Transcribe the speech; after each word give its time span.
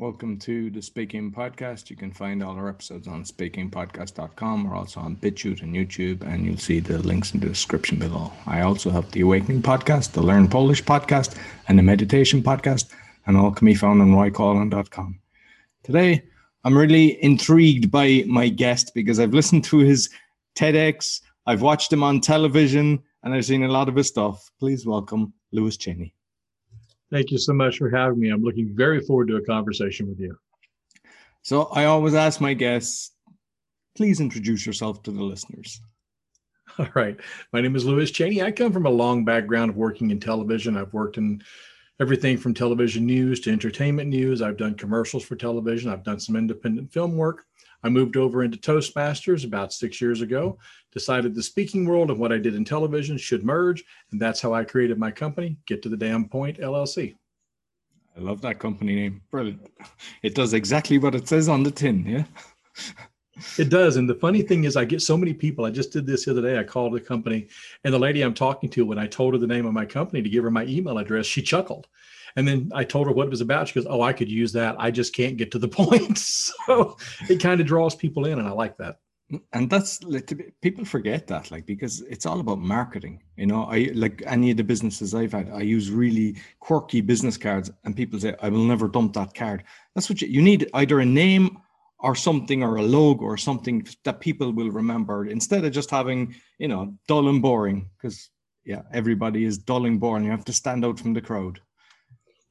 Welcome 0.00 0.38
to 0.40 0.70
the 0.70 0.80
Speaking 0.80 1.32
Podcast. 1.32 1.90
You 1.90 1.96
can 1.96 2.12
find 2.12 2.40
all 2.40 2.54
our 2.54 2.68
episodes 2.68 3.08
on 3.08 3.24
speakingpodcast.com 3.24 4.64
or 4.64 4.76
also 4.76 5.00
on 5.00 5.16
BitChute 5.16 5.62
and 5.62 5.74
YouTube, 5.74 6.22
and 6.22 6.46
you'll 6.46 6.56
see 6.56 6.78
the 6.78 6.98
links 6.98 7.34
in 7.34 7.40
the 7.40 7.48
description 7.48 7.98
below. 7.98 8.32
I 8.46 8.60
also 8.60 8.90
have 8.90 9.10
the 9.10 9.22
Awakening 9.22 9.62
Podcast, 9.62 10.12
the 10.12 10.22
Learn 10.22 10.46
Polish 10.46 10.84
Podcast, 10.84 11.36
and 11.66 11.76
the 11.76 11.82
Meditation 11.82 12.44
Podcast, 12.44 12.92
and 13.26 13.36
all 13.36 13.50
can 13.50 13.66
be 13.66 13.74
found 13.74 14.00
on 14.00 14.12
roycoughlan.com. 14.12 15.18
Today, 15.82 16.22
I'm 16.62 16.78
really 16.78 17.20
intrigued 17.24 17.90
by 17.90 18.22
my 18.28 18.48
guest 18.48 18.92
because 18.94 19.18
I've 19.18 19.34
listened 19.34 19.64
to 19.64 19.78
his 19.78 20.10
TEDx, 20.54 21.22
I've 21.44 21.62
watched 21.62 21.92
him 21.92 22.04
on 22.04 22.20
television, 22.20 23.02
and 23.24 23.34
I've 23.34 23.46
seen 23.46 23.64
a 23.64 23.68
lot 23.68 23.88
of 23.88 23.96
his 23.96 24.06
stuff. 24.06 24.48
Please 24.60 24.86
welcome 24.86 25.32
Lewis 25.50 25.76
Chaney. 25.76 26.14
Thank 27.10 27.30
you 27.30 27.38
so 27.38 27.52
much 27.52 27.78
for 27.78 27.90
having 27.90 28.18
me. 28.18 28.30
I'm 28.30 28.42
looking 28.42 28.74
very 28.74 29.00
forward 29.00 29.28
to 29.28 29.36
a 29.36 29.44
conversation 29.44 30.08
with 30.08 30.20
you. 30.20 30.36
So 31.42 31.64
I 31.72 31.84
always 31.84 32.14
ask 32.14 32.40
my 32.40 32.52
guests, 32.52 33.12
please 33.96 34.20
introduce 34.20 34.66
yourself 34.66 35.02
to 35.04 35.10
the 35.10 35.22
listeners. 35.22 35.80
All 36.78 36.88
right. 36.94 37.16
My 37.52 37.60
name 37.60 37.76
is 37.76 37.86
Lewis 37.86 38.10
Chaney. 38.10 38.42
I 38.42 38.50
come 38.52 38.72
from 38.72 38.86
a 38.86 38.90
long 38.90 39.24
background 39.24 39.70
of 39.70 39.76
working 39.76 40.10
in 40.10 40.20
television. 40.20 40.76
I've 40.76 40.92
worked 40.92 41.16
in 41.16 41.42
everything 42.00 42.36
from 42.36 42.54
television 42.54 43.06
news 43.06 43.40
to 43.40 43.50
entertainment 43.50 44.10
news. 44.10 44.42
I've 44.42 44.56
done 44.56 44.74
commercials 44.74 45.24
for 45.24 45.34
television. 45.34 45.90
I've 45.90 46.04
done 46.04 46.20
some 46.20 46.36
independent 46.36 46.92
film 46.92 47.16
work. 47.16 47.44
I 47.82 47.88
moved 47.88 48.16
over 48.16 48.42
into 48.42 48.58
Toastmasters 48.58 49.44
about 49.44 49.72
six 49.72 50.00
years 50.00 50.20
ago, 50.20 50.58
decided 50.92 51.34
the 51.34 51.42
speaking 51.42 51.86
world 51.86 52.10
and 52.10 52.18
what 52.18 52.32
I 52.32 52.38
did 52.38 52.54
in 52.54 52.64
television 52.64 53.16
should 53.16 53.44
merge. 53.44 53.84
And 54.10 54.20
that's 54.20 54.40
how 54.40 54.52
I 54.52 54.64
created 54.64 54.98
my 54.98 55.10
company, 55.10 55.56
Get 55.66 55.82
to 55.82 55.88
the 55.88 55.96
Damn 55.96 56.28
Point 56.28 56.58
LLC. 56.58 57.14
I 58.16 58.20
love 58.20 58.40
that 58.40 58.58
company 58.58 58.96
name. 58.96 59.22
Brilliant. 59.30 59.70
It 60.22 60.34
does 60.34 60.52
exactly 60.52 60.98
what 60.98 61.14
it 61.14 61.28
says 61.28 61.48
on 61.48 61.62
the 61.62 61.70
tin. 61.70 62.04
Yeah. 62.04 62.24
It 63.56 63.68
does. 63.68 63.96
And 63.96 64.08
the 64.08 64.14
funny 64.14 64.42
thing 64.42 64.64
is, 64.64 64.76
I 64.76 64.84
get 64.84 65.02
so 65.02 65.16
many 65.16 65.32
people. 65.32 65.64
I 65.64 65.70
just 65.70 65.92
did 65.92 66.06
this 66.06 66.24
the 66.24 66.32
other 66.32 66.42
day. 66.42 66.58
I 66.58 66.64
called 66.64 66.92
the 66.92 67.00
company, 67.00 67.46
and 67.84 67.94
the 67.94 67.98
lady 67.98 68.22
I'm 68.22 68.34
talking 68.34 68.68
to, 68.70 68.84
when 68.84 68.98
I 68.98 69.06
told 69.06 69.34
her 69.34 69.38
the 69.38 69.46
name 69.46 69.66
of 69.66 69.72
my 69.72 69.86
company 69.86 70.22
to 70.22 70.28
give 70.28 70.44
her 70.44 70.50
my 70.50 70.64
email 70.64 70.98
address, 70.98 71.26
she 71.26 71.40
chuckled. 71.40 71.86
And 72.36 72.46
then 72.46 72.70
I 72.74 72.84
told 72.84 73.06
her 73.06 73.12
what 73.12 73.26
it 73.26 73.30
was 73.30 73.40
about. 73.40 73.68
She 73.68 73.74
goes, 73.74 73.86
Oh, 73.88 74.02
I 74.02 74.12
could 74.12 74.30
use 74.30 74.52
that. 74.52 74.76
I 74.78 74.90
just 74.90 75.14
can't 75.14 75.36
get 75.36 75.50
to 75.52 75.58
the 75.58 75.68
point. 75.80 76.18
so 76.18 76.96
it 77.28 77.40
kind 77.40 77.60
of 77.60 77.66
draws 77.66 77.94
people 77.94 78.26
in, 78.26 78.38
and 78.38 78.48
I 78.48 78.52
like 78.52 78.76
that. 78.78 78.98
And 79.52 79.68
that's 79.68 80.00
people 80.62 80.86
forget 80.86 81.26
that, 81.26 81.50
like, 81.50 81.66
because 81.66 82.00
it's 82.02 82.24
all 82.24 82.40
about 82.40 82.60
marketing. 82.60 83.22
You 83.36 83.46
know, 83.46 83.64
I 83.64 83.90
like 83.94 84.22
any 84.24 84.50
of 84.50 84.56
the 84.56 84.64
businesses 84.64 85.14
I've 85.14 85.32
had, 85.32 85.50
I 85.50 85.60
use 85.60 85.90
really 85.90 86.36
quirky 86.60 87.02
business 87.02 87.36
cards, 87.36 87.70
and 87.84 87.94
people 87.94 88.18
say, 88.18 88.34
I 88.40 88.48
will 88.48 88.64
never 88.64 88.88
dump 88.88 89.12
that 89.14 89.34
card. 89.34 89.64
That's 89.94 90.08
what 90.08 90.22
you, 90.22 90.28
you 90.28 90.40
need 90.40 90.70
either 90.72 91.00
a 91.00 91.04
name 91.04 91.58
or 91.98 92.14
something 92.14 92.62
or 92.62 92.76
a 92.76 92.82
logo 92.82 93.24
or 93.24 93.36
something 93.36 93.86
that 94.04 94.20
people 94.20 94.52
will 94.52 94.70
remember 94.70 95.26
instead 95.26 95.64
of 95.64 95.72
just 95.72 95.90
having, 95.90 96.34
you 96.58 96.68
know, 96.68 96.94
dull 97.06 97.28
and 97.28 97.42
boring. 97.42 97.90
Because, 97.98 98.30
yeah, 98.64 98.82
everybody 98.92 99.44
is 99.44 99.58
dull 99.58 99.84
and 99.84 100.00
boring. 100.00 100.24
You 100.24 100.30
have 100.30 100.44
to 100.46 100.52
stand 100.52 100.84
out 100.84 100.98
from 100.98 101.12
the 101.12 101.20
crowd. 101.20 101.60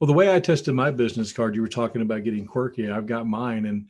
Well, 0.00 0.06
the 0.06 0.14
way 0.14 0.32
I 0.32 0.38
tested 0.38 0.74
my 0.74 0.90
business 0.92 1.32
card, 1.32 1.56
you 1.56 1.62
were 1.62 1.68
talking 1.68 2.02
about 2.02 2.22
getting 2.22 2.46
quirky. 2.46 2.88
I've 2.88 3.06
got 3.06 3.26
mine 3.26 3.66
and 3.66 3.88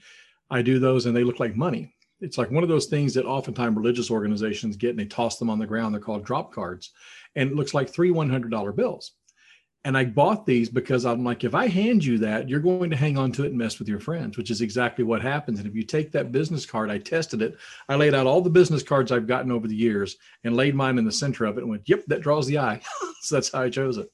I 0.50 0.62
do 0.62 0.78
those 0.78 1.04
and 1.04 1.14
they 1.14 1.24
look 1.24 1.38
like 1.38 1.54
money. 1.54 1.94
It's 2.20 2.38
like 2.38 2.50
one 2.50 2.62
of 2.62 2.68
those 2.68 2.86
things 2.86 3.14
that 3.14 3.26
oftentimes 3.26 3.76
religious 3.76 4.10
organizations 4.10 4.76
get 4.76 4.90
and 4.90 4.98
they 4.98 5.04
toss 5.04 5.38
them 5.38 5.50
on 5.50 5.58
the 5.58 5.66
ground. 5.66 5.94
They're 5.94 6.00
called 6.00 6.24
drop 6.24 6.52
cards. 6.52 6.92
And 7.36 7.50
it 7.50 7.56
looks 7.56 7.74
like 7.74 7.90
three 7.90 8.10
$100 8.10 8.74
bills. 8.74 9.12
And 9.84 9.96
I 9.96 10.06
bought 10.06 10.44
these 10.44 10.68
because 10.68 11.06
I'm 11.06 11.24
like, 11.24 11.44
if 11.44 11.54
I 11.54 11.68
hand 11.68 12.04
you 12.04 12.18
that, 12.18 12.48
you're 12.48 12.58
going 12.58 12.90
to 12.90 12.96
hang 12.96 13.16
on 13.16 13.30
to 13.32 13.44
it 13.44 13.48
and 13.48 13.58
mess 13.58 13.78
with 13.78 13.88
your 13.88 14.00
friends, 14.00 14.36
which 14.36 14.50
is 14.50 14.60
exactly 14.60 15.04
what 15.04 15.22
happens. 15.22 15.60
And 15.60 15.68
if 15.68 15.74
you 15.74 15.84
take 15.84 16.10
that 16.12 16.32
business 16.32 16.66
card, 16.66 16.90
I 16.90 16.98
tested 16.98 17.42
it. 17.42 17.56
I 17.88 17.94
laid 17.94 18.14
out 18.14 18.26
all 18.26 18.40
the 18.40 18.50
business 18.50 18.82
cards 18.82 19.12
I've 19.12 19.28
gotten 19.28 19.52
over 19.52 19.68
the 19.68 19.76
years 19.76 20.16
and 20.42 20.56
laid 20.56 20.74
mine 20.74 20.98
in 20.98 21.04
the 21.04 21.12
center 21.12 21.44
of 21.44 21.58
it 21.58 21.60
and 21.60 21.70
went, 21.70 21.88
yep, 21.88 22.04
that 22.06 22.22
draws 22.22 22.46
the 22.46 22.58
eye. 22.58 22.80
so 23.22 23.36
that's 23.36 23.52
how 23.52 23.62
I 23.62 23.70
chose 23.70 23.98
it. 23.98 24.10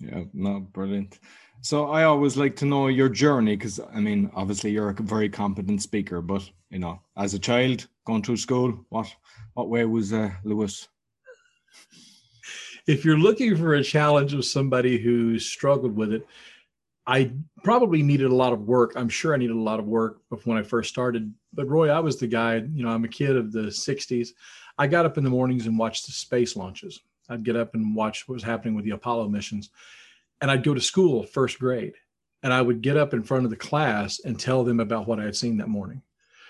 Yeah, 0.00 0.24
no, 0.32 0.60
brilliant. 0.60 1.18
So 1.60 1.90
I 1.90 2.04
always 2.04 2.36
like 2.36 2.56
to 2.56 2.64
know 2.64 2.88
your 2.88 3.10
journey 3.10 3.54
because 3.54 3.80
I 3.92 4.00
mean, 4.00 4.30
obviously 4.34 4.70
you're 4.70 4.90
a 4.90 4.94
very 4.94 5.28
competent 5.28 5.82
speaker, 5.82 6.22
but 6.22 6.48
you 6.70 6.78
know, 6.78 7.00
as 7.16 7.34
a 7.34 7.38
child 7.38 7.86
going 8.06 8.22
through 8.22 8.38
school, 8.38 8.86
what 8.88 9.14
what 9.54 9.68
way 9.68 9.84
was 9.84 10.12
uh, 10.12 10.30
Lewis? 10.44 10.88
If 12.86 13.04
you're 13.04 13.18
looking 13.18 13.56
for 13.56 13.74
a 13.74 13.84
challenge 13.84 14.32
of 14.32 14.44
somebody 14.44 14.98
who 14.98 15.38
struggled 15.38 15.94
with 15.94 16.12
it, 16.12 16.26
I 17.06 17.32
probably 17.62 18.02
needed 18.02 18.30
a 18.30 18.34
lot 18.34 18.54
of 18.54 18.62
work. 18.62 18.94
I'm 18.96 19.08
sure 19.08 19.34
I 19.34 19.36
needed 19.36 19.54
a 19.56 19.60
lot 19.60 19.80
of 19.80 19.86
work 19.86 20.22
when 20.44 20.56
I 20.56 20.62
first 20.62 20.88
started. 20.88 21.32
But 21.52 21.68
Roy, 21.68 21.90
I 21.90 22.00
was 22.00 22.16
the 22.16 22.26
guy. 22.26 22.56
You 22.56 22.84
know, 22.84 22.88
I'm 22.88 23.04
a 23.04 23.08
kid 23.08 23.36
of 23.36 23.52
the 23.52 23.66
'60s. 23.66 24.30
I 24.78 24.86
got 24.86 25.04
up 25.04 25.18
in 25.18 25.24
the 25.24 25.30
mornings 25.30 25.66
and 25.66 25.78
watched 25.78 26.06
the 26.06 26.12
space 26.12 26.56
launches. 26.56 27.00
I'd 27.30 27.44
get 27.44 27.56
up 27.56 27.74
and 27.74 27.94
watch 27.94 28.28
what 28.28 28.34
was 28.34 28.42
happening 28.42 28.74
with 28.74 28.84
the 28.84 28.90
Apollo 28.90 29.28
missions. 29.28 29.70
And 30.40 30.50
I'd 30.50 30.64
go 30.64 30.74
to 30.74 30.80
school 30.80 31.22
first 31.22 31.58
grade 31.58 31.94
and 32.42 32.52
I 32.52 32.60
would 32.60 32.82
get 32.82 32.96
up 32.96 33.14
in 33.14 33.22
front 33.22 33.44
of 33.44 33.50
the 33.50 33.56
class 33.56 34.20
and 34.24 34.38
tell 34.38 34.64
them 34.64 34.80
about 34.80 35.06
what 35.06 35.20
I 35.20 35.24
had 35.24 35.36
seen 35.36 35.56
that 35.58 35.68
morning. 35.68 36.02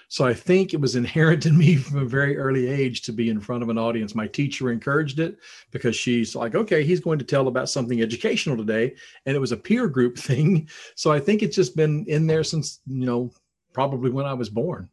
So 0.09 0.27
I 0.27 0.35
think 0.35 0.75
it 0.75 0.81
was 0.81 0.97
inherent 0.97 1.47
in 1.47 1.57
me 1.57 1.77
from 1.77 1.99
a 1.99 2.05
very 2.05 2.37
early 2.37 2.67
age 2.69 3.03
to 3.03 3.13
be 3.13 3.29
in 3.29 3.41
front 3.41 3.63
of 3.63 3.69
an 3.69 3.79
audience. 3.79 4.15
My 4.15 4.27
teacher 4.27 4.73
encouraged 4.73 5.21
it 5.21 5.39
because 5.71 5.95
she's 5.95 6.35
like, 6.35 6.57
okay, 6.57 6.83
he's 6.83 6.99
going 6.99 7.21
to 7.21 7.25
tell 7.25 7.47
about 7.47 7.69
something 7.69 8.03
educational 8.03 8.57
today. 8.57 8.97
And 9.25 9.37
it 9.37 9.41
was 9.41 9.53
a 9.53 9.57
peer 9.57 9.87
group 9.87 10.19
thing. 10.19 10.69
So 10.97 11.12
I 11.12 11.21
think 11.21 11.43
it's 11.43 11.55
just 11.55 11.77
been 11.77 12.05
in 12.09 12.27
there 12.27 12.43
since, 12.43 12.81
you 12.87 13.07
know, 13.07 13.31
probably 13.73 14.11
when 14.11 14.27
I 14.27 14.35
was 14.35 14.49
born. 14.49 14.89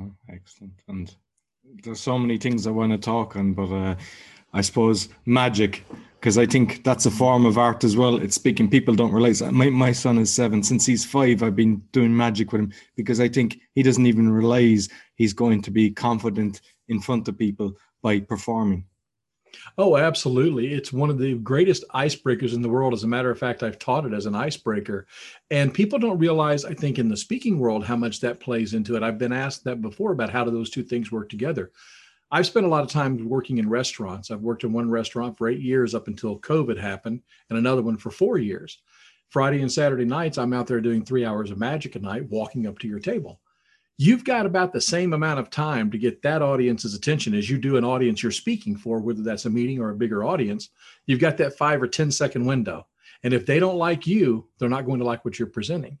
Oh, 0.00 0.12
excellent. 0.28 0.74
And 0.88 1.14
there's 1.82 2.00
so 2.00 2.18
many 2.18 2.38
things 2.38 2.66
I 2.66 2.70
want 2.70 2.92
to 2.92 2.98
talk 2.98 3.36
on, 3.36 3.52
but 3.54 3.72
uh, 3.72 3.94
I 4.52 4.60
suppose 4.60 5.08
magic, 5.26 5.84
because 6.20 6.38
I 6.38 6.46
think 6.46 6.84
that's 6.84 7.06
a 7.06 7.10
form 7.10 7.46
of 7.46 7.58
art 7.58 7.84
as 7.84 7.96
well. 7.96 8.16
It's 8.16 8.34
speaking. 8.34 8.68
People 8.68 8.94
don't 8.94 9.12
realize. 9.12 9.42
My, 9.42 9.70
my 9.70 9.92
son 9.92 10.18
is 10.18 10.32
seven. 10.32 10.62
Since 10.62 10.86
he's 10.86 11.04
five, 11.04 11.42
I've 11.42 11.56
been 11.56 11.82
doing 11.92 12.16
magic 12.16 12.52
with 12.52 12.62
him 12.62 12.72
because 12.96 13.20
I 13.20 13.28
think 13.28 13.60
he 13.74 13.82
doesn't 13.82 14.06
even 14.06 14.30
realize 14.30 14.88
he's 15.16 15.32
going 15.32 15.62
to 15.62 15.70
be 15.70 15.90
confident 15.90 16.60
in 16.88 17.00
front 17.00 17.28
of 17.28 17.38
people 17.38 17.72
by 18.02 18.20
performing. 18.20 18.84
Oh, 19.78 19.96
absolutely. 19.96 20.72
It's 20.72 20.92
one 20.92 21.10
of 21.10 21.18
the 21.18 21.34
greatest 21.34 21.84
icebreakers 21.94 22.54
in 22.54 22.62
the 22.62 22.68
world. 22.68 22.94
As 22.94 23.04
a 23.04 23.08
matter 23.08 23.30
of 23.30 23.38
fact, 23.38 23.62
I've 23.62 23.78
taught 23.78 24.06
it 24.06 24.12
as 24.12 24.26
an 24.26 24.34
icebreaker. 24.34 25.06
And 25.50 25.74
people 25.74 25.98
don't 25.98 26.18
realize, 26.18 26.64
I 26.64 26.74
think, 26.74 26.98
in 26.98 27.08
the 27.08 27.16
speaking 27.16 27.58
world, 27.58 27.84
how 27.84 27.96
much 27.96 28.20
that 28.20 28.40
plays 28.40 28.74
into 28.74 28.96
it. 28.96 29.02
I've 29.02 29.18
been 29.18 29.32
asked 29.32 29.64
that 29.64 29.82
before 29.82 30.12
about 30.12 30.30
how 30.30 30.44
do 30.44 30.50
those 30.50 30.70
two 30.70 30.82
things 30.82 31.12
work 31.12 31.28
together. 31.28 31.70
I've 32.30 32.46
spent 32.46 32.64
a 32.64 32.68
lot 32.70 32.82
of 32.82 32.88
time 32.88 33.28
working 33.28 33.58
in 33.58 33.68
restaurants. 33.68 34.30
I've 34.30 34.40
worked 34.40 34.64
in 34.64 34.72
one 34.72 34.88
restaurant 34.88 35.36
for 35.36 35.50
eight 35.50 35.60
years 35.60 35.94
up 35.94 36.08
until 36.08 36.38
COVID 36.40 36.78
happened, 36.78 37.20
and 37.50 37.58
another 37.58 37.82
one 37.82 37.98
for 37.98 38.10
four 38.10 38.38
years. 38.38 38.78
Friday 39.28 39.60
and 39.60 39.70
Saturday 39.70 40.06
nights, 40.06 40.38
I'm 40.38 40.54
out 40.54 40.66
there 40.66 40.80
doing 40.80 41.04
three 41.04 41.26
hours 41.26 41.50
of 41.50 41.58
magic 41.58 41.94
a 41.94 41.98
night, 41.98 42.30
walking 42.30 42.66
up 42.66 42.78
to 42.78 42.88
your 42.88 43.00
table. 43.00 43.41
You've 43.98 44.24
got 44.24 44.46
about 44.46 44.72
the 44.72 44.80
same 44.80 45.12
amount 45.12 45.38
of 45.38 45.50
time 45.50 45.90
to 45.90 45.98
get 45.98 46.22
that 46.22 46.42
audience's 46.42 46.94
attention 46.94 47.34
as 47.34 47.48
you 47.48 47.58
do 47.58 47.76
an 47.76 47.84
audience 47.84 48.22
you're 48.22 48.32
speaking 48.32 48.76
for, 48.76 49.00
whether 49.00 49.22
that's 49.22 49.44
a 49.44 49.50
meeting 49.50 49.80
or 49.80 49.90
a 49.90 49.94
bigger 49.96 50.24
audience. 50.24 50.70
You've 51.06 51.20
got 51.20 51.36
that 51.38 51.56
five 51.56 51.82
or 51.82 51.86
ten 51.86 52.10
second 52.10 52.44
window. 52.44 52.86
And 53.22 53.32
if 53.32 53.46
they 53.46 53.60
don't 53.60 53.76
like 53.76 54.06
you, 54.06 54.48
they're 54.58 54.68
not 54.68 54.86
going 54.86 54.98
to 54.98 55.04
like 55.04 55.24
what 55.24 55.38
you're 55.38 55.46
presenting. 55.46 55.98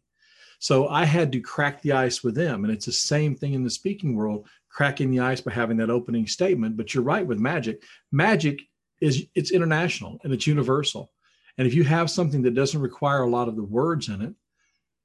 So 0.58 0.88
I 0.88 1.04
had 1.04 1.32
to 1.32 1.40
crack 1.40 1.82
the 1.82 1.92
ice 1.92 2.22
with 2.22 2.34
them. 2.34 2.64
And 2.64 2.72
it's 2.72 2.86
the 2.86 2.92
same 2.92 3.34
thing 3.34 3.54
in 3.54 3.64
the 3.64 3.70
speaking 3.70 4.14
world 4.14 4.46
cracking 4.68 5.10
the 5.10 5.20
ice 5.20 5.40
by 5.40 5.52
having 5.52 5.76
that 5.78 5.90
opening 5.90 6.26
statement. 6.26 6.76
But 6.76 6.94
you're 6.94 7.04
right 7.04 7.26
with 7.26 7.38
magic. 7.38 7.82
Magic 8.10 8.60
is 9.00 9.26
it's 9.34 9.50
international 9.50 10.18
and 10.22 10.32
it's 10.32 10.46
universal. 10.46 11.12
And 11.58 11.66
if 11.66 11.74
you 11.74 11.84
have 11.84 12.10
something 12.10 12.42
that 12.42 12.54
doesn't 12.54 12.80
require 12.80 13.22
a 13.22 13.30
lot 13.30 13.48
of 13.48 13.56
the 13.56 13.64
words 13.64 14.08
in 14.08 14.22
it, 14.22 14.34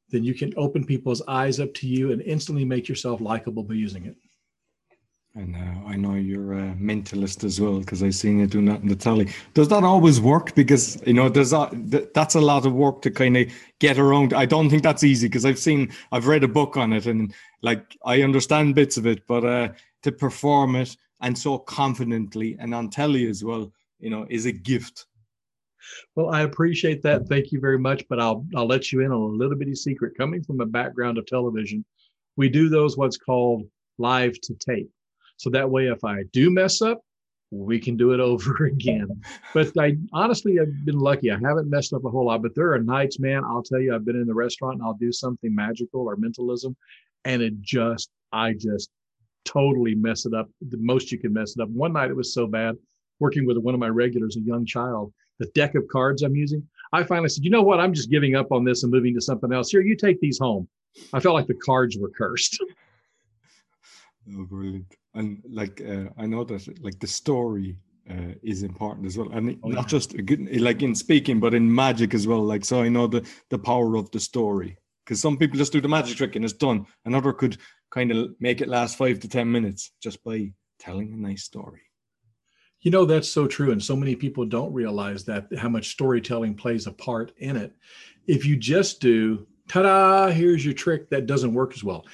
then 0.10 0.24
you 0.24 0.34
can 0.34 0.54
open 0.58 0.86
people's 0.86 1.22
eyes 1.28 1.60
up 1.60 1.74
to 1.76 1.88
you 1.88 2.12
and 2.12 2.22
instantly 2.22 2.66
make 2.66 2.88
yourself 2.88 3.22
likable 3.22 3.64
by 3.64 3.74
using 3.74 4.06
it. 4.06 4.16
And 5.36 5.56
uh, 5.56 5.88
I 5.88 5.96
know 5.96 6.16
you're 6.16 6.54
a 6.54 6.76
mentalist 6.80 7.44
as 7.44 7.62
well 7.62 7.80
because 7.80 8.02
I've 8.02 8.16
seen 8.16 8.40
you 8.40 8.48
doing 8.48 8.66
that 8.66 8.82
in 8.82 8.88
the 8.88 8.96
telly. 8.96 9.30
Does 9.54 9.68
that 9.68 9.84
always 9.84 10.20
work? 10.20 10.56
Because 10.56 11.00
you 11.06 11.14
know, 11.14 11.30
there's 11.30 11.54
a, 11.54 11.70
that's 12.16 12.34
a 12.34 12.42
lot 12.42 12.66
of 12.66 12.74
work 12.74 13.04
to 13.04 13.12
kind 13.12 13.38
of 13.38 13.48
get 13.80 14.00
around. 14.00 14.34
I 14.34 14.48
don't 14.48 14.68
think 14.68 14.82
that's 14.82 15.04
easy 15.04 15.28
because 15.28 15.46
I've 15.46 15.60
seen, 15.60 15.94
I've 16.12 16.26
read 16.26 16.44
a 16.44 16.48
book 16.48 16.76
on 16.76 16.92
it, 16.92 17.06
and 17.06 17.36
like 17.62 17.98
I 18.04 18.24
understand 18.24 18.74
bits 18.74 18.98
of 18.98 19.06
it, 19.06 19.28
but 19.28 19.46
uh, 19.46 19.70
to 20.02 20.12
perform 20.12 20.76
it 20.76 20.98
and 21.22 21.38
so 21.38 21.60
confidently 21.60 22.58
and 22.60 22.74
on 22.74 22.90
telly 22.90 23.28
as 23.28 23.44
well, 23.44 23.72
you 24.00 24.10
know, 24.10 24.26
is 24.30 24.48
a 24.48 24.52
gift. 24.52 25.06
Well, 26.16 26.30
I 26.30 26.42
appreciate 26.42 27.02
that. 27.04 27.28
Thank 27.28 27.52
you 27.52 27.60
very 27.60 27.80
much. 27.80 28.04
But 28.10 28.20
I'll 28.20 28.46
I'll 28.56 28.68
let 28.68 28.92
you 28.92 29.02
in 29.02 29.12
on 29.12 29.22
a 29.22 29.26
little 29.26 29.58
bitty 29.58 29.76
secret. 29.76 30.18
Coming 30.18 30.44
from 30.44 30.62
a 30.62 30.66
background 30.66 31.18
of 31.18 31.26
television, 31.26 31.84
we 32.36 32.50
do 32.50 32.70
those 32.70 32.98
what's 32.98 33.18
called 33.18 33.68
live 33.98 34.40
to 34.42 34.54
tape. 34.56 34.90
So 35.38 35.50
that 35.52 35.70
way, 35.70 35.88
if 35.88 36.04
I 36.04 36.24
do 36.34 36.50
mess 36.50 36.82
up, 36.82 37.02
we 37.52 37.80
can 37.80 37.96
do 37.96 38.12
it 38.14 38.20
over 38.32 38.66
again. 38.66 39.08
But 39.54 39.72
I 39.80 39.98
honestly, 40.14 40.60
I've 40.60 40.86
been 40.86 41.00
lucky. 41.00 41.32
I 41.32 41.40
haven't 41.42 41.70
messed 41.70 41.94
up 41.94 42.06
a 42.06 42.10
whole 42.10 42.26
lot, 42.26 42.42
but 42.42 42.56
there 42.56 42.74
are 42.74 42.80
nights, 42.80 43.20
man, 43.20 43.44
I'll 43.44 43.64
tell 43.64 43.80
you, 43.80 43.94
I've 43.94 44.06
been 44.06 44.16
in 44.16 44.28
the 44.28 44.34
restaurant 44.34 44.76
and 44.76 44.84
I'll 44.84 44.94
do 44.94 45.12
something 45.12 45.54
magical 45.54 46.02
or 46.02 46.16
mentalism. 46.16 46.76
And 47.26 47.42
it 47.42 47.60
just, 47.62 48.10
I 48.32 48.54
just 48.54 48.90
totally 49.46 49.96
mess 49.96 50.26
it 50.26 50.34
up. 50.34 50.50
The 50.70 50.78
most 50.78 51.12
you 51.12 51.20
can 51.20 51.34
mess 51.34 51.56
it 51.56 51.62
up. 51.62 51.70
One 51.70 51.94
night 51.94 52.10
it 52.10 52.16
was 52.16 52.34
so 52.34 52.48
bad 52.48 52.76
working 53.20 53.46
with 53.46 53.58
one 53.58 53.74
of 53.74 53.80
my 53.80 53.90
regulars, 53.90 54.38
a 54.38 54.42
young 54.42 54.66
child, 54.66 55.14
the 55.40 55.48
deck 55.48 55.76
of 55.76 55.88
cards 55.88 56.24
I'm 56.24 56.36
using. 56.36 56.68
I 56.94 57.04
finally 57.04 57.30
said, 57.30 57.44
you 57.44 57.50
know 57.50 57.64
what? 57.64 57.80
I'm 57.80 57.94
just 57.94 58.10
giving 58.10 58.36
up 58.36 58.52
on 58.52 58.64
this 58.64 58.84
and 58.84 58.92
moving 58.92 59.14
to 59.16 59.22
something 59.22 59.52
else. 59.52 59.70
Here, 59.70 59.82
you 59.82 59.96
take 59.96 60.20
these 60.20 60.40
home. 60.40 60.68
I 61.14 61.20
felt 61.20 61.36
like 61.36 61.48
the 61.48 61.54
cards 61.54 61.98
were 61.98 62.10
cursed. 62.10 62.64
Oh, 64.36 64.44
brilliant! 64.44 64.94
And 65.14 65.42
like 65.50 65.82
uh, 65.82 66.10
I 66.18 66.26
know 66.26 66.44
that 66.44 66.84
like 66.84 67.00
the 67.00 67.08
story 67.08 67.78
uh, 68.10 68.34
is 68.44 68.64
important 68.64 69.08
as 69.08 69.18
well, 69.18 69.30
and 69.32 69.58
oh, 69.64 69.70
not 69.70 69.84
yeah. 69.84 69.88
just 69.88 70.14
like 70.14 70.82
in 70.82 70.96
speaking, 70.96 71.40
but 71.40 71.54
in 71.54 71.74
magic 71.74 72.14
as 72.14 72.28
well. 72.28 72.42
Like 72.44 72.66
so, 72.66 72.82
I 72.82 72.90
know 72.90 73.08
the 73.08 73.26
the 73.50 73.58
power 73.58 73.96
of 73.96 74.12
the 74.12 74.20
story 74.20 74.78
because 75.06 75.22
some 75.22 75.38
people 75.38 75.58
just 75.58 75.72
do 75.72 75.80
the 75.80 75.88
magic 75.88 76.18
trick 76.18 76.36
and 76.36 76.44
it's 76.44 76.54
done. 76.54 76.86
Another 77.06 77.32
could 77.32 77.58
kind 77.90 78.12
of 78.12 78.32
make 78.42 78.60
it 78.60 78.68
last 78.68 78.98
five 78.98 79.22
to 79.22 79.30
ten 79.30 79.50
minutes 79.50 79.92
just 80.04 80.22
by 80.26 80.52
telling 80.78 81.14
a 81.14 81.16
nice 81.16 81.44
story. 81.44 81.87
You 82.82 82.92
know 82.92 83.06
that's 83.06 83.30
so 83.30 83.48
true, 83.48 83.72
and 83.72 83.84
so 83.84 83.96
many 83.96 84.16
people 84.16 84.46
don't 84.46 84.74
realize 84.74 85.26
that 85.26 85.48
how 85.58 85.70
much 85.70 85.90
storytelling 85.90 86.56
plays 86.56 86.88
a 86.88 86.92
part 86.92 87.34
in 87.38 87.56
it. 87.56 87.74
If 88.28 88.46
you 88.46 88.56
just 88.56 89.02
do 89.02 89.48
ta-da, 89.68 90.28
here's 90.28 90.64
your 90.64 90.74
trick, 90.74 91.10
that 91.10 91.26
doesn't 91.26 91.54
work 91.54 91.74
as 91.74 91.84
well 91.84 92.06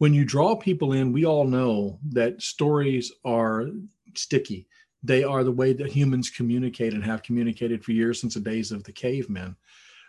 when 0.00 0.14
you 0.14 0.24
draw 0.24 0.56
people 0.56 0.94
in, 0.94 1.12
we 1.12 1.26
all 1.26 1.44
know 1.44 1.98
that 2.08 2.40
stories 2.40 3.12
are 3.22 3.66
sticky. 4.14 4.66
They 5.02 5.24
are 5.24 5.44
the 5.44 5.52
way 5.52 5.74
that 5.74 5.92
humans 5.92 6.30
communicate 6.30 6.94
and 6.94 7.04
have 7.04 7.22
communicated 7.22 7.84
for 7.84 7.92
years 7.92 8.18
since 8.18 8.32
the 8.32 8.40
days 8.40 8.72
of 8.72 8.82
the 8.82 8.92
cavemen. 8.92 9.56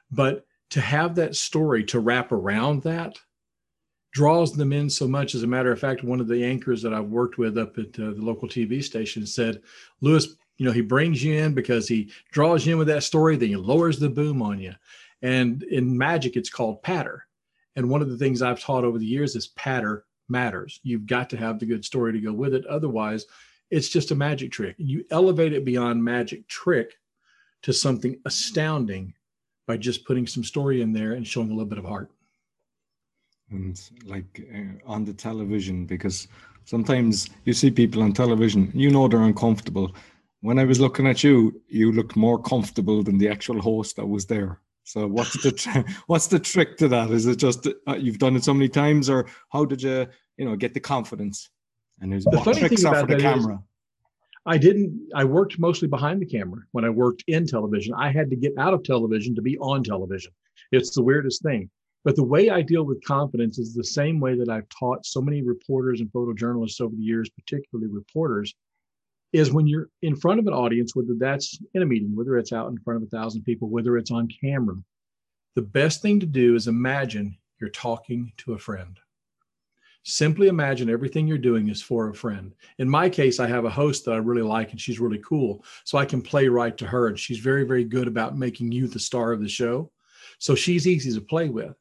But 0.09 0.45
to 0.69 0.79
have 0.79 1.15
that 1.15 1.35
story 1.35 1.83
to 1.85 1.99
wrap 1.99 2.31
around 2.31 2.83
that 2.83 3.19
draws 4.11 4.53
them 4.53 4.73
in 4.73 4.89
so 4.89 5.07
much. 5.07 5.35
As 5.35 5.43
a 5.43 5.47
matter 5.47 5.71
of 5.71 5.79
fact, 5.79 6.03
one 6.03 6.19
of 6.19 6.27
the 6.27 6.43
anchors 6.43 6.81
that 6.81 6.93
I've 6.93 7.09
worked 7.09 7.37
with 7.37 7.57
up 7.57 7.77
at 7.77 7.99
uh, 7.99 8.11
the 8.11 8.21
local 8.21 8.47
TV 8.47 8.83
station 8.83 9.25
said, 9.25 9.61
Lewis, 10.01 10.35
you 10.57 10.65
know, 10.65 10.71
he 10.71 10.81
brings 10.81 11.23
you 11.23 11.35
in 11.35 11.53
because 11.53 11.87
he 11.87 12.11
draws 12.31 12.65
you 12.65 12.73
in 12.73 12.79
with 12.79 12.87
that 12.87 13.03
story, 13.03 13.35
then 13.35 13.49
he 13.49 13.55
lowers 13.55 13.99
the 13.99 14.09
boom 14.09 14.41
on 14.41 14.59
you. 14.59 14.73
And 15.21 15.63
in 15.63 15.97
magic, 15.97 16.35
it's 16.35 16.49
called 16.49 16.83
patter 16.83 17.25
and 17.75 17.89
one 17.89 18.01
of 18.01 18.09
the 18.09 18.17
things 18.17 18.41
I've 18.41 18.59
taught 18.59 18.83
over 18.83 18.97
the 18.97 19.05
years 19.05 19.35
is 19.35 19.47
patter 19.47 20.05
matters. 20.29 20.79
You've 20.83 21.05
got 21.05 21.29
to 21.31 21.37
have 21.37 21.59
the 21.59 21.65
good 21.65 21.85
story 21.85 22.13
to 22.13 22.19
go 22.19 22.33
with 22.33 22.53
it. 22.53 22.65
Otherwise, 22.65 23.25
it's 23.69 23.89
just 23.89 24.11
a 24.11 24.15
magic 24.15 24.51
trick. 24.51 24.75
You 24.77 25.05
elevate 25.11 25.53
it 25.53 25.65
beyond 25.65 26.03
magic 26.03 26.47
trick 26.47 26.93
to 27.63 27.73
something 27.73 28.19
astounding 28.25 29.13
by 29.67 29.77
just 29.77 30.05
putting 30.05 30.27
some 30.27 30.43
story 30.43 30.81
in 30.81 30.91
there 30.91 31.13
and 31.13 31.25
showing 31.25 31.49
a 31.49 31.53
little 31.53 31.69
bit 31.69 31.77
of 31.77 31.85
heart. 31.85 32.11
And 33.51 33.79
like 34.05 34.47
uh, 34.55 34.89
on 34.89 35.05
the 35.05 35.13
television, 35.13 35.85
because 35.85 36.27
sometimes 36.65 37.29
you 37.45 37.53
see 37.53 37.69
people 37.69 38.01
on 38.01 38.13
television, 38.13 38.71
you 38.73 38.89
know 38.89 39.07
they're 39.07 39.21
uncomfortable. 39.21 39.93
When 40.41 40.57
I 40.57 40.63
was 40.63 40.79
looking 40.79 41.05
at 41.05 41.23
you, 41.23 41.61
you 41.67 41.91
looked 41.91 42.15
more 42.15 42.41
comfortable 42.41 43.03
than 43.03 43.17
the 43.17 43.29
actual 43.29 43.61
host 43.61 43.97
that 43.97 44.07
was 44.07 44.25
there. 44.25 44.59
So 44.83 45.07
what's 45.07 45.33
the 45.43 45.85
what's 46.07 46.27
the 46.27 46.39
trick 46.39 46.77
to 46.77 46.87
that? 46.87 47.11
Is 47.11 47.27
it 47.27 47.37
just 47.37 47.67
uh, 47.87 47.95
you've 47.95 48.19
done 48.19 48.35
it 48.35 48.43
so 48.43 48.53
many 48.53 48.69
times, 48.69 49.09
or 49.09 49.27
how 49.51 49.65
did 49.65 49.81
you 49.81 50.07
you 50.37 50.45
know 50.45 50.55
get 50.55 50.73
the 50.73 50.79
confidence? 50.79 51.49
And 51.99 52.11
there's 52.11 52.25
the 52.25 52.39
what 52.39 52.57
tricks 52.57 52.83
are 52.83 53.01
for 53.01 53.05
the 53.05 53.17
camera. 53.17 53.61
I 54.45 54.57
didn't. 54.57 55.09
I 55.13 55.23
worked 55.23 55.59
mostly 55.59 55.87
behind 55.87 56.21
the 56.21 56.25
camera 56.25 56.61
when 56.71 56.83
I 56.83 56.89
worked 56.89 57.23
in 57.27 57.45
television. 57.45 57.93
I 57.93 58.11
had 58.11 58.29
to 58.31 58.35
get 58.35 58.53
out 58.57 58.73
of 58.73 58.83
television 58.83 59.35
to 59.35 59.41
be 59.41 59.57
on 59.59 59.83
television. 59.83 60.31
It's 60.71 60.95
the 60.95 61.03
weirdest 61.03 61.43
thing. 61.43 61.69
But 62.03 62.15
the 62.15 62.23
way 62.23 62.49
I 62.49 62.61
deal 62.61 62.83
with 62.83 63.03
confidence 63.03 63.59
is 63.59 63.73
the 63.73 63.83
same 63.83 64.19
way 64.19 64.35
that 64.35 64.49
I've 64.49 64.67
taught 64.69 65.05
so 65.05 65.21
many 65.21 65.41
reporters 65.43 66.01
and 66.01 66.11
photojournalists 66.11 66.81
over 66.81 66.95
the 66.95 67.03
years, 67.03 67.29
particularly 67.29 67.91
reporters, 67.91 68.53
is 69.33 69.51
when 69.51 69.67
you're 69.67 69.89
in 70.01 70.15
front 70.15 70.39
of 70.39 70.47
an 70.47 70.53
audience, 70.53 70.95
whether 70.95 71.13
that's 71.17 71.59
in 71.73 71.83
a 71.83 71.85
meeting, 71.85 72.15
whether 72.15 72.37
it's 72.37 72.51
out 72.51 72.69
in 72.69 72.77
front 72.79 72.97
of 72.97 73.07
a 73.07 73.15
thousand 73.15 73.43
people, 73.43 73.69
whether 73.69 73.97
it's 73.97 74.11
on 74.11 74.27
camera, 74.41 74.75
the 75.55 75.61
best 75.61 76.01
thing 76.01 76.19
to 76.19 76.25
do 76.25 76.55
is 76.55 76.67
imagine 76.67 77.37
you're 77.59 77.69
talking 77.69 78.33
to 78.37 78.53
a 78.53 78.57
friend. 78.57 78.99
Simply 80.03 80.47
imagine 80.47 80.89
everything 80.89 81.27
you're 81.27 81.37
doing 81.37 81.69
is 81.69 81.81
for 81.81 82.09
a 82.09 82.13
friend. 82.13 82.53
In 82.79 82.89
my 82.89 83.07
case, 83.07 83.39
I 83.39 83.47
have 83.47 83.65
a 83.65 83.69
host 83.69 84.05
that 84.05 84.13
I 84.13 84.17
really 84.17 84.41
like 84.41 84.71
and 84.71 84.81
she's 84.81 84.99
really 84.99 85.19
cool. 85.19 85.63
So 85.83 85.99
I 85.99 86.05
can 86.05 86.23
play 86.23 86.47
right 86.47 86.75
to 86.77 86.87
her. 86.87 87.07
And 87.07 87.19
she's 87.19 87.37
very, 87.37 87.65
very 87.65 87.83
good 87.83 88.07
about 88.07 88.37
making 88.37 88.71
you 88.71 88.87
the 88.87 88.99
star 88.99 89.31
of 89.31 89.41
the 89.41 89.47
show. 89.47 89.91
So 90.39 90.55
she's 90.55 90.87
easy 90.87 91.13
to 91.13 91.21
play 91.21 91.49
with. 91.49 91.75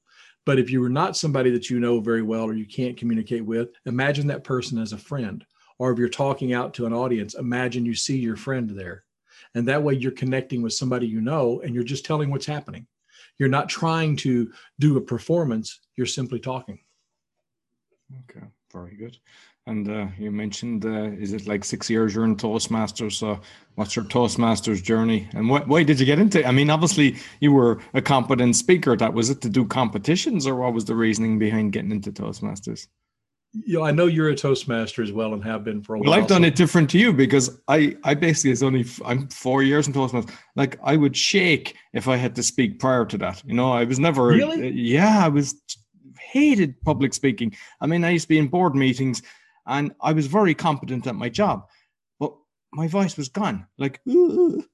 But 0.46 0.58
if 0.58 0.70
you 0.70 0.82
are 0.84 0.90
not 0.90 1.16
somebody 1.16 1.50
that 1.50 1.70
you 1.70 1.80
know 1.80 2.00
very 2.00 2.22
well 2.22 2.44
or 2.44 2.54
you 2.54 2.66
can't 2.66 2.96
communicate 2.96 3.44
with, 3.44 3.70
imagine 3.86 4.26
that 4.28 4.44
person 4.44 4.78
as 4.78 4.92
a 4.92 4.98
friend 4.98 5.44
or 5.80 5.90
if 5.90 5.98
you're 5.98 6.10
talking 6.10 6.52
out 6.52 6.74
to 6.74 6.84
an 6.84 6.92
audience, 6.92 7.34
imagine 7.34 7.86
you 7.86 7.94
see 7.94 8.18
your 8.18 8.36
friend 8.36 8.68
there. 8.68 9.04
And 9.54 9.66
that 9.66 9.82
way 9.82 9.94
you're 9.94 10.12
connecting 10.12 10.60
with 10.60 10.74
somebody 10.74 11.06
you 11.06 11.22
know 11.22 11.62
and 11.64 11.74
you're 11.74 11.82
just 11.82 12.04
telling 12.04 12.30
what's 12.30 12.44
happening. 12.44 12.86
You're 13.38 13.48
not 13.48 13.70
trying 13.70 14.16
to 14.16 14.52
do 14.78 14.98
a 14.98 15.00
performance, 15.00 15.80
you're 15.96 16.06
simply 16.06 16.38
talking. 16.38 16.80
Okay, 18.28 18.46
very 18.72 18.96
good. 18.96 19.18
And 19.66 19.88
uh, 19.88 20.06
you 20.18 20.30
mentioned, 20.30 20.84
uh, 20.84 21.10
is 21.20 21.32
it 21.32 21.46
like 21.46 21.64
six 21.64 21.90
years 21.90 22.14
you're 22.14 22.24
in 22.24 22.36
Toastmasters? 22.36 23.12
So, 23.12 23.40
what's 23.74 23.94
your 23.94 24.04
Toastmasters 24.06 24.82
journey? 24.82 25.28
And 25.34 25.48
wh- 25.48 25.68
why 25.68 25.82
did 25.82 26.00
you 26.00 26.06
get 26.06 26.18
into 26.18 26.40
it? 26.40 26.46
I 26.46 26.50
mean, 26.50 26.70
obviously, 26.70 27.16
you 27.40 27.52
were 27.52 27.80
a 27.94 28.02
competent 28.02 28.56
speaker. 28.56 28.96
That 28.96 29.12
was 29.12 29.30
it 29.30 29.40
to 29.42 29.48
do 29.48 29.64
competitions, 29.64 30.46
or 30.46 30.56
what 30.56 30.72
was 30.72 30.86
the 30.86 30.94
reasoning 30.94 31.38
behind 31.38 31.72
getting 31.72 31.92
into 31.92 32.10
Toastmasters? 32.10 32.88
you 33.52 33.78
know, 33.78 33.84
I 33.84 33.90
know 33.90 34.06
you're 34.06 34.28
a 34.28 34.34
Toastmaster 34.34 35.02
as 35.02 35.12
well 35.12 35.34
and 35.34 35.42
have 35.44 35.64
been 35.64 35.82
for 35.82 35.94
a 35.94 35.98
well, 35.98 36.04
while. 36.04 36.10
Well, 36.12 36.22
I've 36.22 36.28
done 36.28 36.42
so. 36.42 36.48
it 36.48 36.54
different 36.54 36.88
to 36.90 36.98
you 36.98 37.12
because 37.12 37.58
I, 37.66 37.96
I 38.04 38.14
basically 38.14 38.52
it's 38.52 38.62
only 38.62 38.86
I'm 39.04 39.28
four 39.28 39.62
years 39.62 39.88
in 39.88 39.92
Toastmasters. 39.92 40.32
Like 40.54 40.78
I 40.84 40.96
would 40.96 41.16
shake 41.16 41.76
if 41.92 42.06
I 42.06 42.16
had 42.16 42.36
to 42.36 42.42
speak 42.42 42.78
prior 42.78 43.04
to 43.06 43.18
that. 43.18 43.42
You 43.44 43.54
know, 43.54 43.72
I 43.72 43.84
was 43.84 43.98
never. 43.98 44.28
Really? 44.28 44.68
Uh, 44.68 44.72
yeah, 44.72 45.24
I 45.24 45.28
was 45.28 45.60
hated 46.30 46.80
public 46.82 47.14
speaking. 47.14 47.54
I 47.80 47.86
mean, 47.86 48.04
I 48.04 48.10
used 48.10 48.24
to 48.24 48.28
be 48.28 48.38
in 48.38 48.48
board 48.48 48.74
meetings, 48.74 49.22
and 49.66 49.92
I 50.00 50.12
was 50.12 50.26
very 50.26 50.54
competent 50.54 51.06
at 51.06 51.14
my 51.14 51.28
job, 51.28 51.66
but 52.18 52.32
my 52.72 52.88
voice 52.88 53.16
was 53.16 53.28
gone. 53.28 53.66
Like 53.78 54.00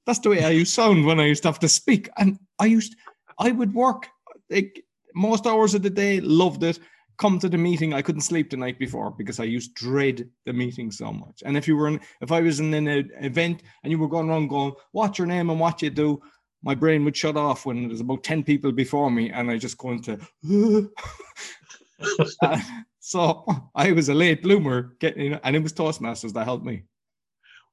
that's 0.06 0.20
the 0.20 0.30
way 0.30 0.44
I 0.44 0.50
used 0.50 0.74
to 0.74 0.82
sound 0.82 1.06
when 1.06 1.20
I 1.20 1.26
used 1.26 1.42
to 1.42 1.48
have 1.48 1.60
to 1.60 1.68
speak, 1.68 2.08
and 2.16 2.38
I 2.58 2.66
used 2.66 2.96
I 3.38 3.50
would 3.52 3.74
work 3.74 4.08
like 4.50 4.84
most 5.14 5.46
hours 5.46 5.74
of 5.74 5.82
the 5.82 5.90
day, 5.90 6.20
loved 6.20 6.62
it 6.62 6.78
come 7.18 7.38
to 7.38 7.48
the 7.48 7.58
meeting. 7.58 7.94
I 7.94 8.02
couldn't 8.02 8.22
sleep 8.22 8.50
the 8.50 8.56
night 8.56 8.78
before 8.78 9.10
because 9.10 9.40
I 9.40 9.44
used 9.44 9.74
dread 9.74 10.28
the 10.44 10.52
meeting 10.52 10.90
so 10.90 11.12
much. 11.12 11.42
And 11.44 11.56
if 11.56 11.66
you 11.66 11.76
were 11.76 11.88
in, 11.88 12.00
if 12.20 12.32
I 12.32 12.40
was 12.40 12.60
in 12.60 12.74
an 12.74 12.88
event 13.20 13.62
and 13.82 13.90
you 13.90 13.98
were 13.98 14.08
going 14.08 14.28
around 14.28 14.48
going, 14.48 14.72
"What's 14.92 15.18
your 15.18 15.26
name 15.26 15.50
and 15.50 15.60
what 15.60 15.82
you 15.82 15.90
do?" 15.90 16.20
My 16.62 16.74
brain 16.74 17.04
would 17.04 17.16
shut 17.16 17.36
off 17.36 17.66
when 17.66 17.88
there's 17.88 18.00
about 18.00 18.24
ten 18.24 18.42
people 18.42 18.72
before 18.72 19.10
me, 19.10 19.30
and 19.30 19.50
I 19.50 19.58
just 19.58 19.78
go 19.78 19.90
into. 19.92 20.18
uh, 22.42 22.60
so 23.00 23.44
I 23.74 23.92
was 23.92 24.08
a 24.08 24.14
late 24.14 24.42
bloomer, 24.42 24.96
getting, 24.98 25.34
and 25.34 25.56
it 25.56 25.62
was 25.62 25.72
Toastmasters 25.72 26.32
that 26.32 26.44
helped 26.44 26.64
me. 26.64 26.84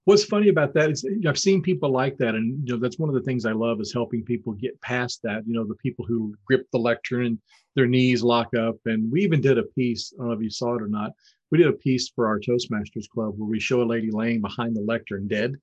What's 0.06 0.26
funny 0.26 0.50
about 0.50 0.74
that 0.74 0.92
is 0.92 1.08
I've 1.28 1.40
seen 1.40 1.62
people 1.62 1.90
like 1.90 2.18
that, 2.18 2.36
and 2.36 2.68
you 2.68 2.74
know 2.74 2.80
that's 2.80 3.00
one 3.00 3.10
of 3.10 3.16
the 3.16 3.22
things 3.22 3.46
I 3.46 3.54
love 3.54 3.80
is 3.80 3.94
helping 3.94 4.24
people 4.24 4.54
get 4.54 4.80
past 4.82 5.22
that. 5.24 5.48
You 5.48 5.54
know, 5.54 5.66
the 5.66 5.76
people 5.76 6.06
who 6.06 6.36
grip 6.46 6.68
the 6.72 6.78
lectern 6.78 7.26
and 7.26 7.40
their 7.76 7.88
knees 7.88 8.24
lock 8.24 8.54
up. 8.56 8.76
And 8.86 9.12
we 9.12 9.22
even 9.22 9.42
did 9.42 9.58
a 9.58 9.64
piece. 9.64 10.14
I 10.14 10.22
don't 10.22 10.28
know 10.28 10.34
if 10.34 10.42
you 10.42 10.50
saw 10.50 10.76
it 10.76 10.82
or 10.82 10.88
not. 10.88 11.12
We 11.52 11.58
did 11.58 11.68
a 11.68 11.74
piece 11.74 12.10
for 12.10 12.28
our 12.28 12.40
Toastmasters 12.40 13.08
Club 13.10 13.36
where 13.38 13.50
we 13.50 13.60
show 13.60 13.82
a 13.82 13.86
lady 13.86 14.10
laying 14.12 14.42
behind 14.42 14.76
the 14.76 14.82
lectern 14.82 15.28
dead, 15.28 15.56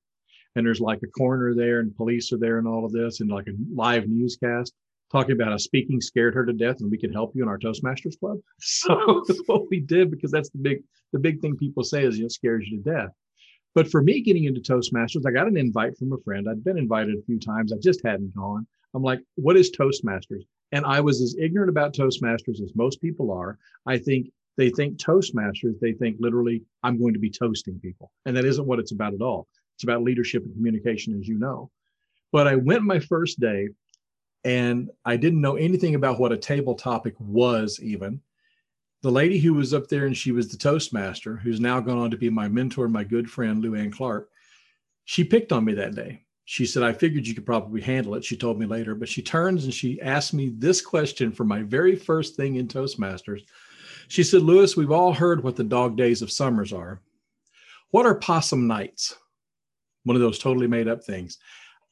and 0.56 0.66
there's 0.66 0.80
like 0.80 1.00
a 1.02 1.08
coroner 1.08 1.54
there, 1.54 1.80
and 1.80 1.96
police 1.96 2.32
are 2.32 2.38
there, 2.38 2.58
and 2.58 2.66
all 2.66 2.84
of 2.84 2.92
this, 2.92 3.20
and 3.20 3.30
like 3.30 3.46
a 3.48 3.52
live 3.74 4.08
newscast 4.08 4.72
talking 5.10 5.32
about 5.32 5.48
how 5.48 5.56
speaking 5.56 6.00
scared 6.00 6.34
her 6.34 6.46
to 6.46 6.52
death, 6.52 6.80
and 6.80 6.90
we 6.90 6.98
could 6.98 7.12
help 7.12 7.32
you 7.34 7.42
in 7.42 7.48
our 7.48 7.58
Toastmasters 7.58 8.18
Club. 8.18 8.38
So 8.60 9.24
that's 9.28 9.42
what 9.46 9.68
we 9.70 9.80
did 9.80 10.10
because 10.10 10.30
that's 10.30 10.50
the 10.50 10.58
big 10.58 10.82
the 11.12 11.18
big 11.18 11.40
thing 11.40 11.56
people 11.56 11.82
say 11.82 12.04
is 12.04 12.18
it 12.18 12.32
scares 12.32 12.66
you 12.68 12.82
to 12.82 12.90
death. 12.90 13.10
But 13.74 13.90
for 13.90 14.02
me 14.02 14.20
getting 14.20 14.44
into 14.44 14.60
Toastmasters, 14.60 15.26
I 15.26 15.30
got 15.30 15.46
an 15.46 15.56
invite 15.56 15.96
from 15.96 16.12
a 16.12 16.18
friend. 16.18 16.48
I'd 16.48 16.64
been 16.64 16.78
invited 16.78 17.16
a 17.16 17.22
few 17.22 17.38
times. 17.38 17.72
I 17.72 17.76
just 17.80 18.00
hadn't 18.04 18.34
gone. 18.34 18.66
I'm 18.94 19.02
like, 19.02 19.20
what 19.36 19.56
is 19.56 19.70
Toastmasters? 19.70 20.42
And 20.72 20.84
I 20.84 21.00
was 21.00 21.20
as 21.20 21.36
ignorant 21.38 21.70
about 21.70 21.94
Toastmasters 21.94 22.60
as 22.62 22.72
most 22.74 23.00
people 23.00 23.30
are. 23.32 23.58
I 23.86 23.98
think 23.98 24.30
they 24.56 24.70
think 24.70 24.98
Toastmasters, 24.98 25.78
they 25.80 25.92
think 25.92 26.16
literally, 26.18 26.62
I'm 26.82 26.98
going 26.98 27.14
to 27.14 27.20
be 27.20 27.30
toasting 27.30 27.78
people. 27.80 28.10
And 28.26 28.36
that 28.36 28.44
isn't 28.44 28.66
what 28.66 28.80
it's 28.80 28.92
about 28.92 29.14
at 29.14 29.22
all. 29.22 29.46
It's 29.80 29.84
about 29.84 30.02
leadership 30.02 30.44
and 30.44 30.52
communication, 30.52 31.18
as 31.18 31.26
you 31.26 31.38
know. 31.38 31.70
But 32.32 32.46
I 32.46 32.54
went 32.54 32.82
my 32.82 32.98
first 32.98 33.40
day 33.40 33.70
and 34.44 34.90
I 35.06 35.16
didn't 35.16 35.40
know 35.40 35.56
anything 35.56 35.94
about 35.94 36.20
what 36.20 36.32
a 36.32 36.36
table 36.36 36.74
topic 36.74 37.14
was, 37.18 37.80
even 37.82 38.20
the 39.00 39.10
lady 39.10 39.38
who 39.38 39.54
was 39.54 39.72
up 39.72 39.88
there 39.88 40.04
and 40.04 40.14
she 40.14 40.32
was 40.32 40.48
the 40.48 40.58
Toastmaster, 40.58 41.36
who's 41.36 41.60
now 41.60 41.80
gone 41.80 41.96
on 41.96 42.10
to 42.10 42.18
be 42.18 42.28
my 42.28 42.46
mentor, 42.46 42.88
my 42.88 43.04
good 43.04 43.30
friend, 43.30 43.62
Lou 43.62 43.74
Ann 43.74 43.90
Clark, 43.90 44.28
she 45.06 45.24
picked 45.24 45.50
on 45.50 45.64
me 45.64 45.72
that 45.72 45.94
day. 45.94 46.24
She 46.44 46.66
said, 46.66 46.82
I 46.82 46.92
figured 46.92 47.26
you 47.26 47.32
could 47.32 47.46
probably 47.46 47.80
handle 47.80 48.16
it. 48.16 48.24
She 48.24 48.36
told 48.36 48.60
me 48.60 48.66
later, 48.66 48.94
but 48.94 49.08
she 49.08 49.22
turns 49.22 49.64
and 49.64 49.72
she 49.72 49.98
asked 50.02 50.34
me 50.34 50.50
this 50.58 50.82
question 50.82 51.32
for 51.32 51.44
my 51.44 51.62
very 51.62 51.96
first 51.96 52.36
thing 52.36 52.56
in 52.56 52.68
Toastmasters. 52.68 53.46
She 54.08 54.24
said, 54.24 54.42
Lewis, 54.42 54.76
we've 54.76 54.92
all 54.92 55.14
heard 55.14 55.42
what 55.42 55.56
the 55.56 55.64
dog 55.64 55.96
days 55.96 56.20
of 56.20 56.30
summers 56.30 56.70
are. 56.70 57.00
What 57.92 58.04
are 58.04 58.14
possum 58.16 58.66
nights? 58.66 59.16
One 60.04 60.16
of 60.16 60.22
those 60.22 60.38
totally 60.38 60.66
made 60.66 60.88
up 60.88 61.04
things. 61.04 61.38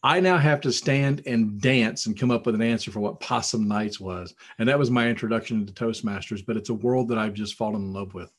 I 0.03 0.21
now 0.21 0.39
have 0.39 0.61
to 0.61 0.73
stand 0.73 1.23
and 1.27 1.61
dance 1.61 2.07
and 2.07 2.19
come 2.19 2.31
up 2.31 2.47
with 2.47 2.55
an 2.55 2.63
answer 2.63 2.93
for 2.93 3.01
what 3.01 3.21
Possum 3.21 3.67
Nights 3.67 3.99
was. 3.99 4.35
And 4.59 4.69
that 4.69 4.79
was 4.79 4.91
my 4.91 5.09
introduction 5.09 5.67
to 5.67 5.73
Toastmasters, 5.73 6.45
but 6.47 6.57
it's 6.57 6.69
a 6.69 6.75
world 6.75 7.09
that 7.09 7.19
I've 7.19 7.35
just 7.35 7.55
fallen 7.55 7.83
in 7.83 7.93
love 7.93 8.15
with. 8.15 8.33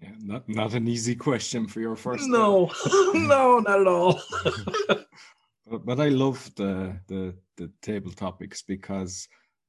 Yeah, 0.00 0.10
not, 0.20 0.48
not 0.48 0.74
an 0.74 0.86
easy 0.86 1.16
question 1.16 1.66
for 1.66 1.80
your 1.80 1.96
first. 1.96 2.28
No, 2.28 2.70
no, 3.14 3.58
not 3.58 3.80
at 3.80 3.86
all. 3.86 4.20
but, 4.88 5.84
but 5.84 6.00
I 6.00 6.08
love 6.08 6.50
the, 6.54 6.96
the, 7.08 7.34
the 7.56 7.70
table 7.82 8.12
topics 8.12 8.62
because 8.62 9.26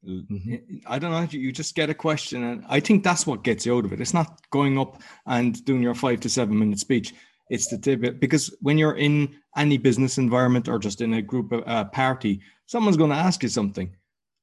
mm-hmm. 0.07 0.55
I 0.86 1.00
don't 1.00 1.12
know, 1.12 1.27
you 1.31 1.51
just 1.51 1.74
get 1.74 1.89
a 1.89 1.96
question. 1.96 2.43
And 2.43 2.63
I 2.69 2.79
think 2.79 3.03
that's 3.03 3.25
what 3.25 3.43
gets 3.43 3.65
you 3.65 3.75
out 3.75 3.86
of 3.86 3.93
it. 3.93 4.01
It's 4.01 4.13
not 4.13 4.39
going 4.51 4.77
up 4.77 5.01
and 5.25 5.63
doing 5.65 5.81
your 5.81 5.96
five 5.96 6.19
to 6.19 6.29
seven 6.29 6.60
minute 6.60 6.79
speech 6.79 7.15
it's 7.50 7.68
the 7.68 7.77
tip 7.77 8.20
because 8.20 8.56
when 8.62 8.77
you're 8.77 8.98
in 8.98 9.36
any 9.56 9.77
business 9.77 10.18
environment 10.18 10.68
or 10.68 10.80
just 10.80 11.01
in 11.01 11.13
a 11.16 11.22
group 11.22 11.51
of 11.51 11.63
uh, 11.66 11.86
party, 11.86 12.42
someone's 12.66 12.98
going 12.98 13.12
to 13.12 13.16
ask 13.16 13.44
you 13.44 13.50
something, 13.50 13.96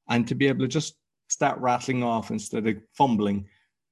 and 0.09 0.27
to 0.27 0.35
be 0.35 0.47
able 0.47 0.61
to 0.61 0.67
just 0.67 0.95
start 1.27 1.59
rattling 1.59 2.03
off 2.03 2.31
instead 2.31 2.67
of 2.67 2.77
fumbling, 2.93 3.45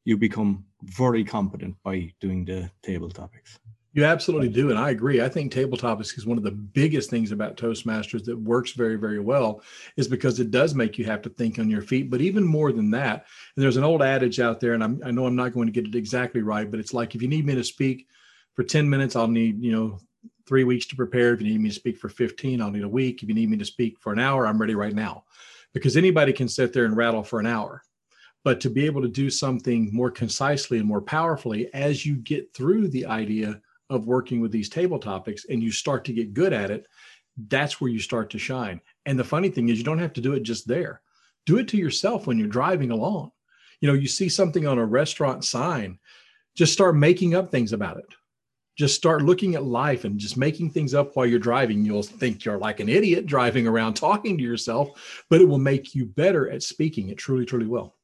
you 0.05 0.17
become 0.17 0.65
very 0.83 1.23
competent 1.23 1.75
by 1.83 2.11
doing 2.19 2.45
the 2.45 2.69
table 2.81 3.09
topics. 3.09 3.59
You 3.95 4.05
absolutely 4.05 4.49
do. 4.49 4.71
And 4.71 4.79
I 4.79 4.89
agree. 4.89 5.21
I 5.21 5.29
think 5.29 5.51
table 5.51 5.77
topics 5.77 6.17
is 6.17 6.25
one 6.25 6.39
of 6.39 6.43
the 6.43 6.51
biggest 6.51 7.11
things 7.11 7.31
about 7.31 7.57
Toastmasters 7.57 8.25
that 8.25 8.37
works 8.37 8.71
very, 8.71 8.95
very 8.95 9.19
well, 9.19 9.61
is 9.97 10.07
because 10.07 10.39
it 10.39 10.49
does 10.49 10.73
make 10.73 10.97
you 10.97 11.05
have 11.05 11.21
to 11.21 11.29
think 11.29 11.59
on 11.59 11.69
your 11.69 11.83
feet. 11.83 12.09
But 12.09 12.21
even 12.21 12.43
more 12.43 12.71
than 12.71 12.89
that, 12.91 13.27
and 13.55 13.63
there's 13.63 13.77
an 13.77 13.83
old 13.83 14.01
adage 14.01 14.39
out 14.39 14.59
there, 14.59 14.73
and 14.73 14.83
I'm, 14.83 14.99
i 15.05 15.11
know 15.11 15.27
I'm 15.27 15.35
not 15.35 15.53
going 15.53 15.67
to 15.67 15.71
get 15.71 15.85
it 15.85 15.95
exactly 15.95 16.41
right, 16.41 16.69
but 16.69 16.79
it's 16.79 16.93
like 16.93 17.13
if 17.13 17.21
you 17.21 17.27
need 17.27 17.45
me 17.45 17.53
to 17.53 17.63
speak 17.63 18.07
for 18.55 18.63
10 18.63 18.89
minutes, 18.89 19.15
I'll 19.15 19.27
need, 19.27 19.61
you 19.63 19.71
know, 19.71 19.99
three 20.45 20.63
weeks 20.63 20.85
to 20.87 20.95
prepare. 20.95 21.33
If 21.33 21.41
you 21.41 21.47
need 21.47 21.61
me 21.61 21.69
to 21.69 21.75
speak 21.75 21.97
for 21.97 22.09
15, 22.09 22.61
I'll 22.61 22.71
need 22.71 22.83
a 22.83 22.89
week. 22.89 23.23
If 23.23 23.29
you 23.29 23.35
need 23.35 23.49
me 23.49 23.57
to 23.57 23.65
speak 23.65 23.99
for 23.99 24.13
an 24.13 24.19
hour, 24.19 24.45
I'm 24.45 24.59
ready 24.59 24.75
right 24.75 24.93
now. 24.93 25.23
Because 25.73 25.97
anybody 25.97 26.33
can 26.33 26.47
sit 26.47 26.73
there 26.73 26.85
and 26.85 26.95
rattle 26.95 27.23
for 27.23 27.39
an 27.39 27.47
hour. 27.47 27.81
But 28.43 28.59
to 28.61 28.69
be 28.69 28.85
able 28.85 29.01
to 29.01 29.07
do 29.07 29.29
something 29.29 29.89
more 29.93 30.11
concisely 30.11 30.77
and 30.77 30.87
more 30.87 31.01
powerfully 31.01 31.73
as 31.73 32.05
you 32.05 32.15
get 32.15 32.53
through 32.53 32.89
the 32.89 33.05
idea 33.05 33.61
of 33.89 34.05
working 34.05 34.41
with 34.41 34.51
these 34.51 34.69
table 34.69 34.99
topics 34.99 35.45
and 35.49 35.63
you 35.63 35.71
start 35.71 36.03
to 36.05 36.13
get 36.13 36.33
good 36.33 36.51
at 36.51 36.69
it, 36.69 36.87
that's 37.47 37.79
where 37.79 37.89
you 37.89 37.99
start 37.99 38.29
to 38.31 38.39
shine. 38.39 38.81
And 39.05 39.17
the 39.17 39.23
funny 39.23 39.49
thing 39.49 39.69
is, 39.69 39.77
you 39.77 39.83
don't 39.83 39.99
have 39.99 40.13
to 40.13 40.21
do 40.21 40.33
it 40.33 40.43
just 40.43 40.67
there. 40.67 41.01
Do 41.45 41.57
it 41.57 41.67
to 41.69 41.77
yourself 41.77 42.27
when 42.27 42.37
you're 42.37 42.47
driving 42.47 42.91
along. 42.91 43.31
You 43.79 43.87
know, 43.87 43.95
you 43.95 44.07
see 44.07 44.29
something 44.29 44.67
on 44.67 44.77
a 44.77 44.85
restaurant 44.85 45.43
sign, 45.43 45.99
just 46.55 46.73
start 46.73 46.95
making 46.95 47.33
up 47.33 47.49
things 47.49 47.73
about 47.73 47.97
it 47.97 48.05
just 48.75 48.95
start 48.95 49.21
looking 49.21 49.55
at 49.55 49.63
life 49.63 50.03
and 50.03 50.19
just 50.19 50.37
making 50.37 50.69
things 50.71 50.93
up 50.93 51.15
while 51.15 51.25
you're 51.25 51.39
driving. 51.39 51.85
You'll 51.85 52.03
think 52.03 52.43
you're 52.43 52.57
like 52.57 52.79
an 52.79 52.89
idiot 52.89 53.25
driving 53.25 53.67
around 53.67 53.93
talking 53.95 54.37
to 54.37 54.43
yourself, 54.43 55.23
but 55.29 55.41
it 55.41 55.45
will 55.47 55.59
make 55.59 55.93
you 55.93 56.05
better 56.05 56.49
at 56.49 56.63
speaking. 56.63 57.09
It 57.09 57.17
truly, 57.17 57.45
truly 57.45 57.67
will. 57.67 57.95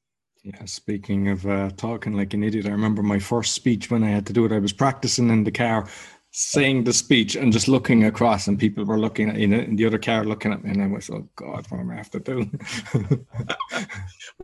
Yeah, 0.44 0.64
speaking 0.66 1.28
of 1.30 1.46
uh, 1.46 1.70
talking 1.76 2.14
like 2.14 2.34
an 2.34 2.44
idiot, 2.44 2.66
I 2.66 2.70
remember 2.70 3.04
my 3.04 3.20
first 3.20 3.54
speech 3.54 3.92
when 3.92 4.04
I 4.04 4.10
had 4.10 4.26
to 4.28 4.34
do 4.34 4.46
it. 4.46 4.54
I 4.54 4.60
was 4.60 4.72
practicing 4.72 5.30
in 5.30 5.44
the 5.44 5.52
car, 5.52 5.90
saying 6.32 6.86
the 6.86 6.94
speech 6.94 7.36
and 7.36 7.52
just 7.52 7.68
looking 7.68 8.06
across, 8.06 8.48
and 8.48 8.58
people 8.58 8.86
were 8.86 9.00
looking 9.00 9.30
at 9.30 9.38
in, 9.38 9.52
in 9.52 9.76
the 9.76 9.86
other 9.86 9.98
car 9.98 10.24
looking 10.24 10.54
at 10.54 10.64
me, 10.64 10.70
and 10.72 10.82
I 10.82 10.88
was, 10.88 11.10
"Oh 11.10 11.28
God, 11.36 11.66
what 11.70 11.82
am 11.82 11.92
I 11.92 11.96
have 11.96 12.10
to 12.12 12.20
do?" 12.22 12.50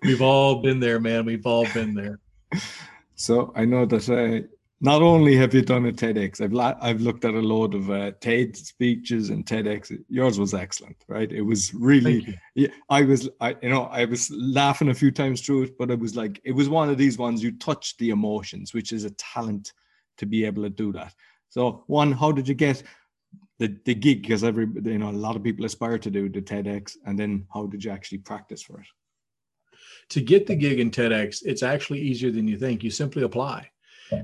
We've 0.03 0.21
all 0.21 0.61
been 0.61 0.81
there, 0.81 0.99
man. 0.99 1.23
We've 1.23 1.45
all 1.45 1.65
been 1.73 1.93
there. 1.93 2.19
So 3.17 3.53
I 3.55 3.63
know 3.63 3.85
that 3.85 4.09
uh, 4.09 4.45
not 4.81 5.01
only 5.01 5.35
have 5.37 5.53
you 5.53 5.61
done 5.61 5.85
a 5.85 5.91
TEDx, 5.91 6.41
I've 6.41 6.51
la- 6.51 6.77
I've 6.81 7.01
looked 7.01 7.23
at 7.23 7.33
a 7.33 7.39
load 7.39 7.73
of 7.73 7.89
uh, 7.89 8.11
TED 8.19 8.57
speeches 8.57 9.29
and 9.29 9.45
TEDx. 9.45 9.97
Yours 10.09 10.37
was 10.37 10.53
excellent, 10.53 10.97
right? 11.07 11.31
It 11.31 11.41
was 11.41 11.73
really, 11.73 12.37
yeah. 12.55 12.67
I 12.89 13.03
was, 13.03 13.29
I 13.39 13.55
you 13.61 13.69
know, 13.69 13.83
I 13.83 14.05
was 14.05 14.29
laughing 14.31 14.89
a 14.89 14.93
few 14.93 15.11
times 15.11 15.41
through 15.41 15.63
it, 15.63 15.77
but 15.77 15.91
it 15.91 15.99
was 15.99 16.15
like 16.15 16.41
it 16.43 16.51
was 16.51 16.67
one 16.67 16.89
of 16.89 16.97
these 16.97 17.17
ones 17.17 17.41
you 17.41 17.53
touch 17.53 17.95
the 17.97 18.09
emotions, 18.09 18.73
which 18.73 18.91
is 18.91 19.05
a 19.05 19.11
talent 19.11 19.71
to 20.17 20.25
be 20.25 20.43
able 20.45 20.63
to 20.63 20.69
do 20.69 20.91
that. 20.91 21.13
So, 21.49 21.83
one, 21.87 22.11
how 22.11 22.33
did 22.33 22.47
you 22.47 22.55
get 22.55 22.83
the 23.59 23.77
the 23.85 23.95
gig? 23.95 24.23
Because 24.23 24.43
every 24.43 24.67
you 24.83 24.97
know 24.97 25.09
a 25.09 25.11
lot 25.11 25.37
of 25.37 25.43
people 25.43 25.63
aspire 25.63 25.97
to 25.99 26.11
do 26.11 26.27
the 26.27 26.41
TEDx, 26.41 26.97
and 27.05 27.17
then 27.17 27.47
how 27.53 27.65
did 27.67 27.81
you 27.81 27.91
actually 27.91 28.17
practice 28.17 28.61
for 28.61 28.81
it? 28.81 28.87
To 30.09 30.19
get 30.19 30.47
the 30.47 30.55
gig 30.55 30.81
in 30.81 30.91
TEDx, 30.91 31.43
it's 31.45 31.63
actually 31.63 32.01
easier 32.01 32.29
than 32.29 32.47
you 32.47 32.57
think. 32.57 32.83
You 32.83 32.91
simply 32.91 33.23
apply 33.23 33.71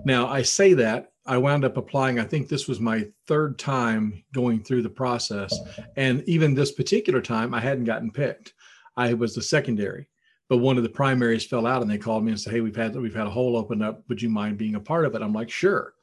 now, 0.06 0.28
I 0.28 0.42
say 0.42 0.74
that 0.74 1.12
I 1.26 1.38
wound 1.38 1.66
up 1.66 1.78
applying. 1.78 2.20
I 2.20 2.24
think 2.24 2.48
this 2.48 2.68
was 2.68 2.80
my 2.80 3.08
third 3.28 3.60
time 3.60 4.24
going 4.34 4.64
through 4.64 4.82
the 4.82 4.90
process. 4.90 5.58
And 5.96 6.24
even 6.28 6.54
this 6.54 6.72
particular 6.72 7.22
time, 7.22 7.54
I 7.54 7.60
hadn't 7.60 7.86
gotten 7.86 8.12
picked. 8.12 8.54
I 8.98 9.14
was 9.14 9.36
the 9.36 9.42
secondary, 9.42 10.08
but 10.50 10.58
one 10.58 10.78
of 10.78 10.84
the 10.84 10.90
primaries 10.90 11.46
fell 11.46 11.68
out 11.68 11.82
and 11.82 11.90
they 11.90 11.98
called 11.98 12.24
me 12.24 12.32
and 12.32 12.40
said, 12.40 12.54
Hey, 12.54 12.62
we've 12.62 12.76
had, 12.76 12.96
we've 12.96 13.16
had 13.16 13.28
a 13.28 13.32
hole 13.32 13.56
open 13.56 13.82
up. 13.82 14.04
Would 14.10 14.22
you 14.22 14.30
mind 14.30 14.58
being 14.58 14.76
a 14.76 14.80
part 14.80 15.06
of 15.06 15.16
it? 15.16 15.22
I'm 15.22 15.34
like, 15.34 15.50
sure. 15.50 15.94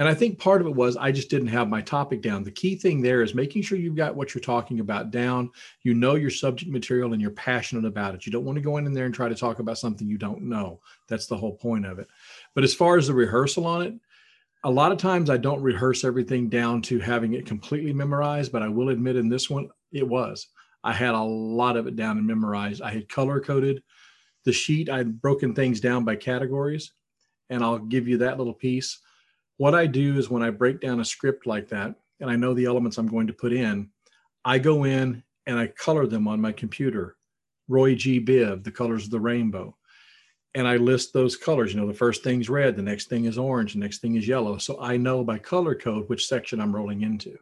And 0.00 0.08
I 0.08 0.14
think 0.14 0.38
part 0.38 0.62
of 0.62 0.66
it 0.66 0.74
was 0.74 0.96
I 0.96 1.12
just 1.12 1.28
didn't 1.28 1.48
have 1.48 1.68
my 1.68 1.82
topic 1.82 2.22
down. 2.22 2.42
The 2.42 2.50
key 2.50 2.74
thing 2.74 3.02
there 3.02 3.22
is 3.22 3.34
making 3.34 3.60
sure 3.60 3.76
you've 3.76 3.96
got 3.96 4.16
what 4.16 4.34
you're 4.34 4.40
talking 4.40 4.80
about 4.80 5.10
down. 5.10 5.50
You 5.82 5.92
know 5.92 6.14
your 6.14 6.30
subject 6.30 6.70
material 6.70 7.12
and 7.12 7.20
you're 7.20 7.32
passionate 7.32 7.84
about 7.84 8.14
it. 8.14 8.24
You 8.24 8.32
don't 8.32 8.46
want 8.46 8.56
to 8.56 8.62
go 8.62 8.78
in 8.78 8.90
there 8.94 9.04
and 9.04 9.14
try 9.14 9.28
to 9.28 9.34
talk 9.34 9.58
about 9.58 9.76
something 9.76 10.08
you 10.08 10.16
don't 10.16 10.42
know. 10.42 10.80
That's 11.06 11.26
the 11.26 11.36
whole 11.36 11.54
point 11.54 11.84
of 11.84 11.98
it. 11.98 12.08
But 12.54 12.64
as 12.64 12.74
far 12.74 12.96
as 12.96 13.06
the 13.06 13.14
rehearsal 13.14 13.66
on 13.66 13.82
it, 13.82 13.94
a 14.64 14.70
lot 14.70 14.92
of 14.92 14.98
times 14.98 15.30
I 15.30 15.36
don't 15.36 15.62
rehearse 15.62 16.04
everything 16.04 16.48
down 16.48 16.82
to 16.82 16.98
having 16.98 17.34
it 17.34 17.46
completely 17.46 17.92
memorized, 17.92 18.52
but 18.52 18.62
I 18.62 18.68
will 18.68 18.90
admit 18.90 19.16
in 19.16 19.28
this 19.28 19.48
one, 19.48 19.68
it 19.92 20.06
was. 20.06 20.48
I 20.84 20.92
had 20.92 21.14
a 21.14 21.22
lot 21.22 21.76
of 21.76 21.86
it 21.86 21.96
down 21.96 22.18
and 22.18 22.26
memorized. 22.26 22.82
I 22.82 22.90
had 22.90 23.08
color 23.08 23.40
coded 23.40 23.82
the 24.44 24.52
sheet, 24.52 24.88
I'd 24.88 25.20
broken 25.20 25.54
things 25.54 25.80
down 25.80 26.04
by 26.04 26.16
categories, 26.16 26.92
and 27.50 27.62
I'll 27.62 27.78
give 27.78 28.08
you 28.08 28.18
that 28.18 28.38
little 28.38 28.54
piece. 28.54 28.98
What 29.58 29.74
I 29.74 29.86
do 29.86 30.16
is 30.16 30.30
when 30.30 30.42
I 30.42 30.50
break 30.50 30.80
down 30.80 31.00
a 31.00 31.04
script 31.04 31.46
like 31.46 31.68
that, 31.68 31.94
and 32.20 32.30
I 32.30 32.36
know 32.36 32.54
the 32.54 32.64
elements 32.64 32.96
I'm 32.96 33.08
going 33.08 33.26
to 33.26 33.32
put 33.32 33.52
in, 33.52 33.90
I 34.44 34.58
go 34.58 34.84
in 34.84 35.22
and 35.46 35.58
I 35.58 35.66
color 35.66 36.06
them 36.06 36.26
on 36.26 36.40
my 36.40 36.52
computer. 36.52 37.16
Roy 37.68 37.94
G. 37.94 38.20
Biv, 38.20 38.64
the 38.64 38.70
colors 38.70 39.04
of 39.04 39.10
the 39.10 39.20
rainbow 39.20 39.76
and 40.54 40.66
I 40.66 40.76
list 40.76 41.12
those 41.12 41.36
colors. 41.36 41.72
You 41.72 41.80
know, 41.80 41.86
the 41.86 41.94
first 41.94 42.24
thing's 42.24 42.50
red, 42.50 42.76
the 42.76 42.82
next 42.82 43.08
thing 43.08 43.26
is 43.26 43.38
orange, 43.38 43.74
the 43.74 43.78
next 43.78 43.98
thing 43.98 44.16
is 44.16 44.26
yellow. 44.26 44.58
So 44.58 44.80
I 44.80 44.96
know 44.96 45.22
by 45.22 45.38
color 45.38 45.74
code 45.74 46.08
which 46.08 46.26
section 46.26 46.60
I'm 46.60 46.74
rolling 46.74 47.02
into. 47.02 47.38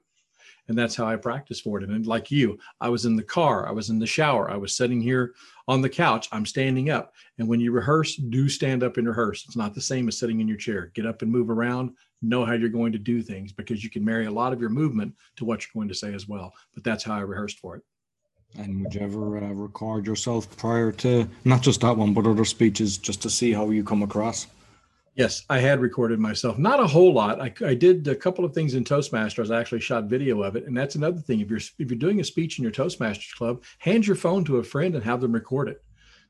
And 0.68 0.76
that's 0.76 0.94
how 0.94 1.06
I 1.06 1.16
practice 1.16 1.60
for 1.60 1.80
it. 1.80 1.88
And 1.88 2.06
like 2.06 2.30
you, 2.30 2.58
I 2.78 2.90
was 2.90 3.06
in 3.06 3.16
the 3.16 3.22
car, 3.22 3.66
I 3.66 3.70
was 3.70 3.88
in 3.88 3.98
the 3.98 4.06
shower, 4.06 4.50
I 4.50 4.56
was 4.56 4.76
sitting 4.76 5.00
here 5.00 5.34
on 5.66 5.80
the 5.80 5.88
couch, 5.88 6.28
I'm 6.30 6.44
standing 6.44 6.90
up. 6.90 7.14
And 7.38 7.48
when 7.48 7.58
you 7.58 7.72
rehearse, 7.72 8.16
do 8.16 8.50
stand 8.50 8.82
up 8.82 8.98
and 8.98 9.08
rehearse. 9.08 9.46
It's 9.46 9.56
not 9.56 9.74
the 9.74 9.80
same 9.80 10.08
as 10.08 10.18
sitting 10.18 10.40
in 10.40 10.48
your 10.48 10.58
chair. 10.58 10.90
Get 10.94 11.06
up 11.06 11.22
and 11.22 11.32
move 11.32 11.48
around, 11.48 11.94
know 12.20 12.44
how 12.44 12.52
you're 12.52 12.68
going 12.68 12.92
to 12.92 12.98
do 12.98 13.22
things 13.22 13.50
because 13.50 13.82
you 13.82 13.88
can 13.88 14.04
marry 14.04 14.26
a 14.26 14.30
lot 14.30 14.52
of 14.52 14.60
your 14.60 14.68
movement 14.68 15.14
to 15.36 15.46
what 15.46 15.62
you're 15.62 15.80
going 15.80 15.88
to 15.88 15.94
say 15.94 16.12
as 16.12 16.28
well. 16.28 16.52
But 16.74 16.84
that's 16.84 17.04
how 17.04 17.14
I 17.14 17.20
rehearsed 17.20 17.60
for 17.60 17.76
it. 17.76 17.82
And 18.56 18.82
would 18.82 18.94
you 18.94 19.00
ever 19.00 19.38
uh, 19.38 19.52
record 19.52 20.06
yourself 20.06 20.56
prior 20.56 20.90
to 20.92 21.28
not 21.44 21.62
just 21.62 21.82
that 21.82 21.96
one, 21.96 22.14
but 22.14 22.26
other 22.26 22.44
speeches 22.44 22.98
just 22.98 23.22
to 23.22 23.30
see 23.30 23.52
how 23.52 23.70
you 23.70 23.84
come 23.84 24.02
across? 24.02 24.46
Yes, 25.14 25.44
I 25.50 25.58
had 25.58 25.80
recorded 25.80 26.20
myself. 26.20 26.58
Not 26.58 26.78
a 26.78 26.86
whole 26.86 27.12
lot. 27.12 27.40
I, 27.40 27.52
I 27.66 27.74
did 27.74 28.06
a 28.06 28.14
couple 28.14 28.44
of 28.44 28.54
things 28.54 28.74
in 28.74 28.84
Toastmasters. 28.84 29.52
I 29.52 29.58
actually 29.60 29.80
shot 29.80 30.04
video 30.04 30.42
of 30.42 30.54
it, 30.54 30.66
and 30.66 30.76
that's 30.76 30.94
another 30.94 31.18
thing. 31.18 31.40
If 31.40 31.50
you're 31.50 31.58
if 31.58 31.90
you're 31.90 31.98
doing 31.98 32.20
a 32.20 32.24
speech 32.24 32.58
in 32.58 32.62
your 32.62 32.70
Toastmasters 32.70 33.34
club, 33.34 33.64
hand 33.78 34.06
your 34.06 34.14
phone 34.14 34.44
to 34.44 34.58
a 34.58 34.62
friend 34.62 34.94
and 34.94 35.02
have 35.02 35.20
them 35.20 35.32
record 35.32 35.68
it. 35.68 35.82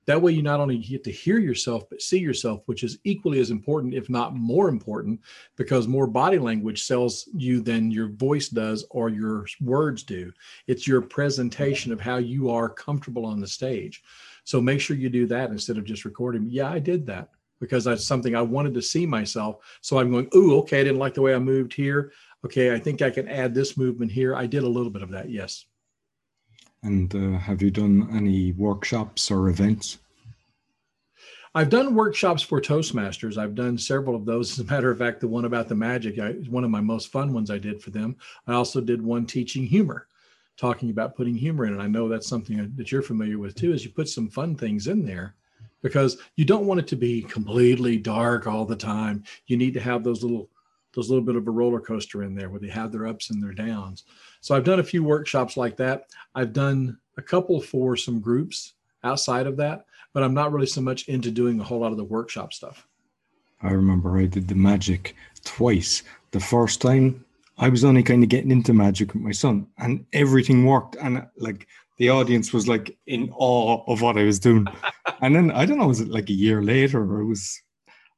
That 0.08 0.22
way, 0.22 0.32
you 0.32 0.40
not 0.40 0.58
only 0.58 0.78
get 0.78 1.04
to 1.04 1.12
hear 1.12 1.38
yourself, 1.38 1.84
but 1.90 2.00
see 2.00 2.18
yourself, 2.18 2.62
which 2.64 2.82
is 2.82 2.98
equally 3.04 3.40
as 3.40 3.50
important, 3.50 3.92
if 3.92 4.08
not 4.08 4.34
more 4.34 4.70
important, 4.70 5.20
because 5.54 5.86
more 5.86 6.06
body 6.06 6.38
language 6.38 6.84
sells 6.84 7.28
you 7.36 7.60
than 7.60 7.90
your 7.90 8.08
voice 8.08 8.48
does 8.48 8.86
or 8.88 9.10
your 9.10 9.44
words 9.60 10.02
do. 10.02 10.32
It's 10.66 10.86
your 10.86 11.02
presentation 11.02 11.92
of 11.92 12.00
how 12.00 12.16
you 12.16 12.48
are 12.48 12.70
comfortable 12.70 13.26
on 13.26 13.38
the 13.38 13.46
stage. 13.46 14.02
So 14.44 14.62
make 14.62 14.80
sure 14.80 14.96
you 14.96 15.10
do 15.10 15.26
that 15.26 15.50
instead 15.50 15.76
of 15.76 15.84
just 15.84 16.06
recording. 16.06 16.46
Yeah, 16.48 16.70
I 16.70 16.78
did 16.78 17.04
that 17.08 17.28
because 17.60 17.84
that's 17.84 18.06
something 18.06 18.34
I 18.34 18.40
wanted 18.40 18.72
to 18.76 18.82
see 18.82 19.04
myself. 19.04 19.58
So 19.82 19.98
I'm 19.98 20.10
going, 20.10 20.30
ooh, 20.34 20.56
okay, 20.60 20.80
I 20.80 20.84
didn't 20.84 21.00
like 21.00 21.12
the 21.12 21.20
way 21.20 21.34
I 21.34 21.38
moved 21.38 21.74
here. 21.74 22.12
Okay, 22.46 22.72
I 22.72 22.78
think 22.78 23.02
I 23.02 23.10
can 23.10 23.28
add 23.28 23.52
this 23.52 23.76
movement 23.76 24.10
here. 24.10 24.34
I 24.34 24.46
did 24.46 24.62
a 24.62 24.68
little 24.68 24.90
bit 24.90 25.02
of 25.02 25.10
that, 25.10 25.28
yes. 25.28 25.66
And 26.82 27.14
uh, 27.14 27.38
have 27.38 27.60
you 27.60 27.70
done 27.70 28.08
any 28.12 28.52
workshops 28.52 29.30
or 29.30 29.48
events? 29.48 29.98
I've 31.54 31.70
done 31.70 31.94
workshops 31.94 32.42
for 32.42 32.60
Toastmasters. 32.60 33.36
I've 33.36 33.54
done 33.54 33.78
several 33.78 34.14
of 34.14 34.24
those. 34.24 34.52
As 34.58 34.58
a 34.60 34.70
matter 34.70 34.90
of 34.90 34.98
fact, 34.98 35.20
the 35.20 35.28
one 35.28 35.44
about 35.44 35.68
the 35.68 35.74
magic 35.74 36.18
I, 36.18 36.28
is 36.28 36.48
one 36.48 36.64
of 36.64 36.70
my 36.70 36.80
most 36.80 37.10
fun 37.10 37.32
ones 37.32 37.50
I 37.50 37.58
did 37.58 37.82
for 37.82 37.90
them. 37.90 38.16
I 38.46 38.52
also 38.54 38.80
did 38.80 39.02
one 39.02 39.26
teaching 39.26 39.66
humor, 39.66 40.06
talking 40.56 40.90
about 40.90 41.16
putting 41.16 41.34
humor 41.34 41.66
in. 41.66 41.72
And 41.72 41.82
I 41.82 41.88
know 41.88 42.08
that's 42.08 42.28
something 42.28 42.72
that 42.76 42.92
you're 42.92 43.02
familiar 43.02 43.38
with 43.38 43.54
too, 43.54 43.72
is 43.72 43.84
you 43.84 43.90
put 43.90 44.08
some 44.08 44.28
fun 44.28 44.54
things 44.54 44.86
in 44.86 45.04
there 45.04 45.34
because 45.82 46.18
you 46.36 46.44
don't 46.44 46.66
want 46.66 46.80
it 46.80 46.86
to 46.88 46.96
be 46.96 47.22
completely 47.22 47.96
dark 47.96 48.46
all 48.46 48.64
the 48.64 48.76
time. 48.76 49.24
You 49.46 49.56
need 49.56 49.74
to 49.74 49.80
have 49.80 50.04
those 50.04 50.22
little 50.22 50.48
those 50.98 51.10
little 51.10 51.24
bit 51.24 51.36
of 51.36 51.46
a 51.46 51.50
roller 51.52 51.78
coaster 51.78 52.24
in 52.24 52.34
there 52.34 52.50
where 52.50 52.58
they 52.58 52.68
have 52.68 52.90
their 52.90 53.06
ups 53.06 53.30
and 53.30 53.40
their 53.40 53.52
downs. 53.52 54.02
So 54.40 54.56
I've 54.56 54.64
done 54.64 54.80
a 54.80 54.84
few 54.84 55.04
workshops 55.04 55.56
like 55.56 55.76
that. 55.76 56.06
I've 56.34 56.52
done 56.52 56.98
a 57.16 57.22
couple 57.22 57.60
for 57.60 57.96
some 57.96 58.18
groups 58.18 58.74
outside 59.04 59.46
of 59.46 59.56
that, 59.58 59.86
but 60.12 60.24
I'm 60.24 60.34
not 60.34 60.50
really 60.50 60.66
so 60.66 60.80
much 60.80 61.06
into 61.06 61.30
doing 61.30 61.60
a 61.60 61.62
whole 61.62 61.78
lot 61.78 61.92
of 61.92 61.98
the 61.98 62.04
workshop 62.04 62.52
stuff. 62.52 62.88
I 63.62 63.70
remember 63.70 64.18
I 64.18 64.26
did 64.26 64.48
the 64.48 64.56
magic 64.56 65.14
twice. 65.44 66.02
The 66.32 66.40
first 66.40 66.82
time 66.82 67.24
I 67.58 67.68
was 67.68 67.84
only 67.84 68.02
kind 68.02 68.24
of 68.24 68.28
getting 68.28 68.50
into 68.50 68.72
magic 68.72 69.14
with 69.14 69.22
my 69.22 69.30
son, 69.30 69.68
and 69.78 70.04
everything 70.12 70.66
worked. 70.66 70.96
And 70.96 71.24
like 71.36 71.68
the 71.98 72.10
audience 72.10 72.52
was 72.52 72.66
like 72.66 72.98
in 73.06 73.32
awe 73.36 73.84
of 73.86 74.02
what 74.02 74.18
I 74.18 74.24
was 74.24 74.40
doing. 74.40 74.66
and 75.20 75.36
then 75.36 75.52
I 75.52 75.64
don't 75.64 75.78
know, 75.78 75.86
was 75.86 76.00
it 76.00 76.08
like 76.08 76.28
a 76.28 76.32
year 76.34 76.60
later 76.60 77.00
or 77.00 77.20
it 77.20 77.26
was 77.26 77.62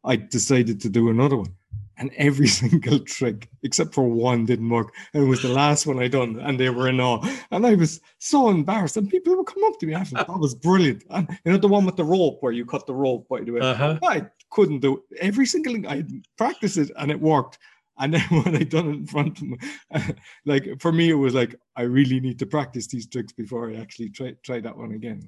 I 0.03 0.17
decided 0.17 0.81
to 0.81 0.89
do 0.89 1.11
another 1.11 1.37
one 1.37 1.55
and 2.01 2.11
every 2.17 2.47
single 2.61 2.99
trick 2.99 3.49
except 3.63 3.95
for 3.95 4.09
one 4.09 4.45
didn't 4.45 4.69
work 4.69 4.93
and 5.15 5.23
it 5.23 5.27
was 5.27 5.43
the 5.43 5.49
last 5.49 5.87
one 5.87 6.01
i 6.01 6.09
done 6.09 6.39
and 6.41 6.59
they 6.59 6.71
were 6.71 6.89
in 6.89 7.01
awe 7.01 7.21
and 7.53 7.67
i 7.67 7.75
was 7.75 8.01
so 8.19 8.49
embarrassed 8.49 8.97
and 8.97 9.09
people 9.09 9.37
would 9.37 9.47
come 9.47 9.63
up 9.65 9.79
to 9.79 9.87
me 9.87 9.95
after 9.95 10.17
that 10.17 10.29
was 10.29 10.55
brilliant 10.55 11.05
and 11.11 11.29
you 11.45 11.53
know 11.53 11.59
the 11.59 11.69
one 11.69 11.85
with 11.85 11.97
the 11.97 12.05
rope 12.05 12.39
where 12.41 12.53
you 12.53 12.67
cut 12.67 12.87
the 12.87 12.95
rope 12.95 13.29
by 13.29 13.41
the 13.41 13.53
way 13.53 13.61
uh-huh. 13.61 13.99
i 14.03 14.27
couldn't 14.51 14.81
do 14.81 14.97
it. 14.97 15.19
every 15.21 15.47
single 15.47 15.73
thing 15.73 15.87
i 15.87 16.03
practiced 16.37 16.79
it 16.79 16.91
and 16.97 17.11
it 17.11 17.21
worked 17.21 17.59
and 18.01 18.15
then 18.15 18.23
when 18.31 18.57
I 18.57 18.65
done 18.65 18.89
it 18.89 18.93
in 18.93 19.07
front 19.07 19.41
of 19.41 19.49
them, 19.49 20.17
like 20.47 20.81
for 20.81 20.91
me, 20.91 21.11
it 21.11 21.15
was 21.15 21.35
like 21.35 21.55
I 21.77 21.83
really 21.83 22.19
need 22.19 22.39
to 22.39 22.47
practice 22.47 22.87
these 22.87 23.07
tricks 23.07 23.33
before 23.33 23.71
I 23.71 23.75
actually 23.77 24.09
try 24.09 24.35
try 24.43 24.59
that 24.61 24.77
one 24.77 24.93
again. 24.93 25.23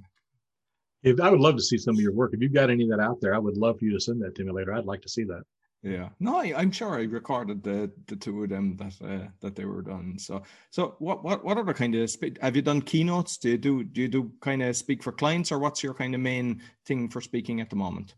If 1.03 1.21
I 1.21 1.31
would 1.31 1.41
love 1.41 1.57
to 1.57 1.63
see 1.63 1.79
some 1.79 1.97
of 1.97 2.01
your 2.01 2.15
work, 2.15 2.33
if 2.33 2.41
you've 2.41 2.55
got 2.55 2.71
any 2.71 2.85
of 2.85 2.91
that 2.91 3.01
out 3.01 3.21
there, 3.21 3.35
I 3.35 3.39
would 3.39 3.57
love 3.57 3.79
for 3.79 3.85
you 3.85 3.93
to 3.93 4.01
send 4.01 4.23
that 4.23 4.35
to 4.37 4.45
me 4.45 4.53
later. 4.53 4.73
I'd 4.73 4.87
like 4.87 5.03
to 5.03 5.09
see 5.09 5.25
that. 5.25 5.43
Yeah, 5.83 6.11
no, 6.21 6.37
I, 6.39 6.63
am 6.63 6.71
sure 6.71 6.95
I 6.95 7.03
recorded 7.03 7.65
the 7.65 7.91
the 8.07 8.15
two 8.15 8.45
of 8.45 8.51
them 8.51 8.77
that 8.77 8.95
uh, 9.05 9.29
that 9.41 9.57
they 9.57 9.65
were 9.65 9.83
done. 9.83 10.17
So, 10.17 10.45
so 10.71 10.95
what 11.01 11.25
what 11.25 11.45
what 11.45 11.59
other 11.59 11.75
kind 11.75 11.93
of 11.97 12.09
speak? 12.09 12.41
Have 12.41 12.55
you 12.55 12.63
done 12.63 12.83
keynotes? 12.83 13.37
Do 13.37 13.51
you 13.51 13.59
do 13.59 13.83
do 13.83 14.01
you 14.01 14.09
do 14.09 14.33
kind 14.41 14.63
of 14.63 14.77
speak 14.77 15.03
for 15.03 15.11
clients, 15.11 15.51
or 15.51 15.59
what's 15.59 15.83
your 15.83 15.95
kind 15.95 16.15
of 16.15 16.21
main 16.21 16.63
thing 16.87 17.09
for 17.09 17.21
speaking 17.21 17.61
at 17.61 17.69
the 17.69 17.75
moment? 17.75 18.15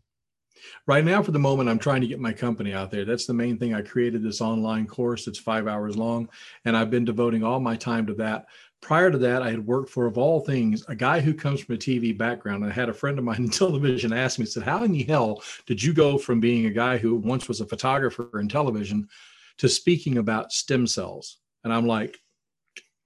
Right 0.87 1.03
now, 1.03 1.21
for 1.21 1.31
the 1.31 1.39
moment, 1.39 1.69
I'm 1.69 1.79
trying 1.79 2.01
to 2.01 2.07
get 2.07 2.19
my 2.19 2.33
company 2.33 2.73
out 2.73 2.91
there. 2.91 3.05
That's 3.05 3.25
the 3.25 3.33
main 3.33 3.57
thing. 3.57 3.73
I 3.73 3.81
created 3.81 4.23
this 4.23 4.41
online 4.41 4.87
course. 4.87 5.27
It's 5.27 5.39
five 5.39 5.67
hours 5.67 5.97
long, 5.97 6.29
and 6.63 6.77
I've 6.77 6.89
been 6.89 7.05
devoting 7.05 7.43
all 7.43 7.59
my 7.59 7.75
time 7.75 8.07
to 8.07 8.13
that 8.15 8.47
prior 8.85 9.09
to 9.09 9.17
that, 9.17 9.41
I 9.41 9.49
had 9.49 9.65
worked 9.65 9.89
for, 9.89 10.05
of 10.05 10.17
all 10.17 10.39
things, 10.39 10.85
a 10.87 10.95
guy 10.95 11.19
who 11.19 11.33
comes 11.33 11.59
from 11.59 11.73
a 11.73 11.77
TV 11.77 12.15
background. 12.15 12.63
I 12.63 12.69
had 12.69 12.87
a 12.87 12.93
friend 12.93 13.17
of 13.17 13.25
mine 13.25 13.37
in 13.39 13.49
television 13.49 14.13
ask 14.13 14.37
me, 14.37 14.45
said, 14.45 14.63
How 14.63 14.83
in 14.83 14.91
the 14.91 15.03
hell 15.03 15.41
did 15.65 15.81
you 15.81 15.91
go 15.91 16.17
from 16.17 16.39
being 16.39 16.67
a 16.67 16.71
guy 16.71 16.97
who 16.97 17.15
once 17.15 17.47
was 17.47 17.61
a 17.61 17.65
photographer 17.65 18.39
in 18.39 18.47
television 18.47 19.09
to 19.57 19.67
speaking 19.67 20.19
about 20.19 20.51
stem 20.51 20.85
cells? 20.85 21.39
And 21.63 21.73
I'm 21.73 21.87
like, 21.87 22.17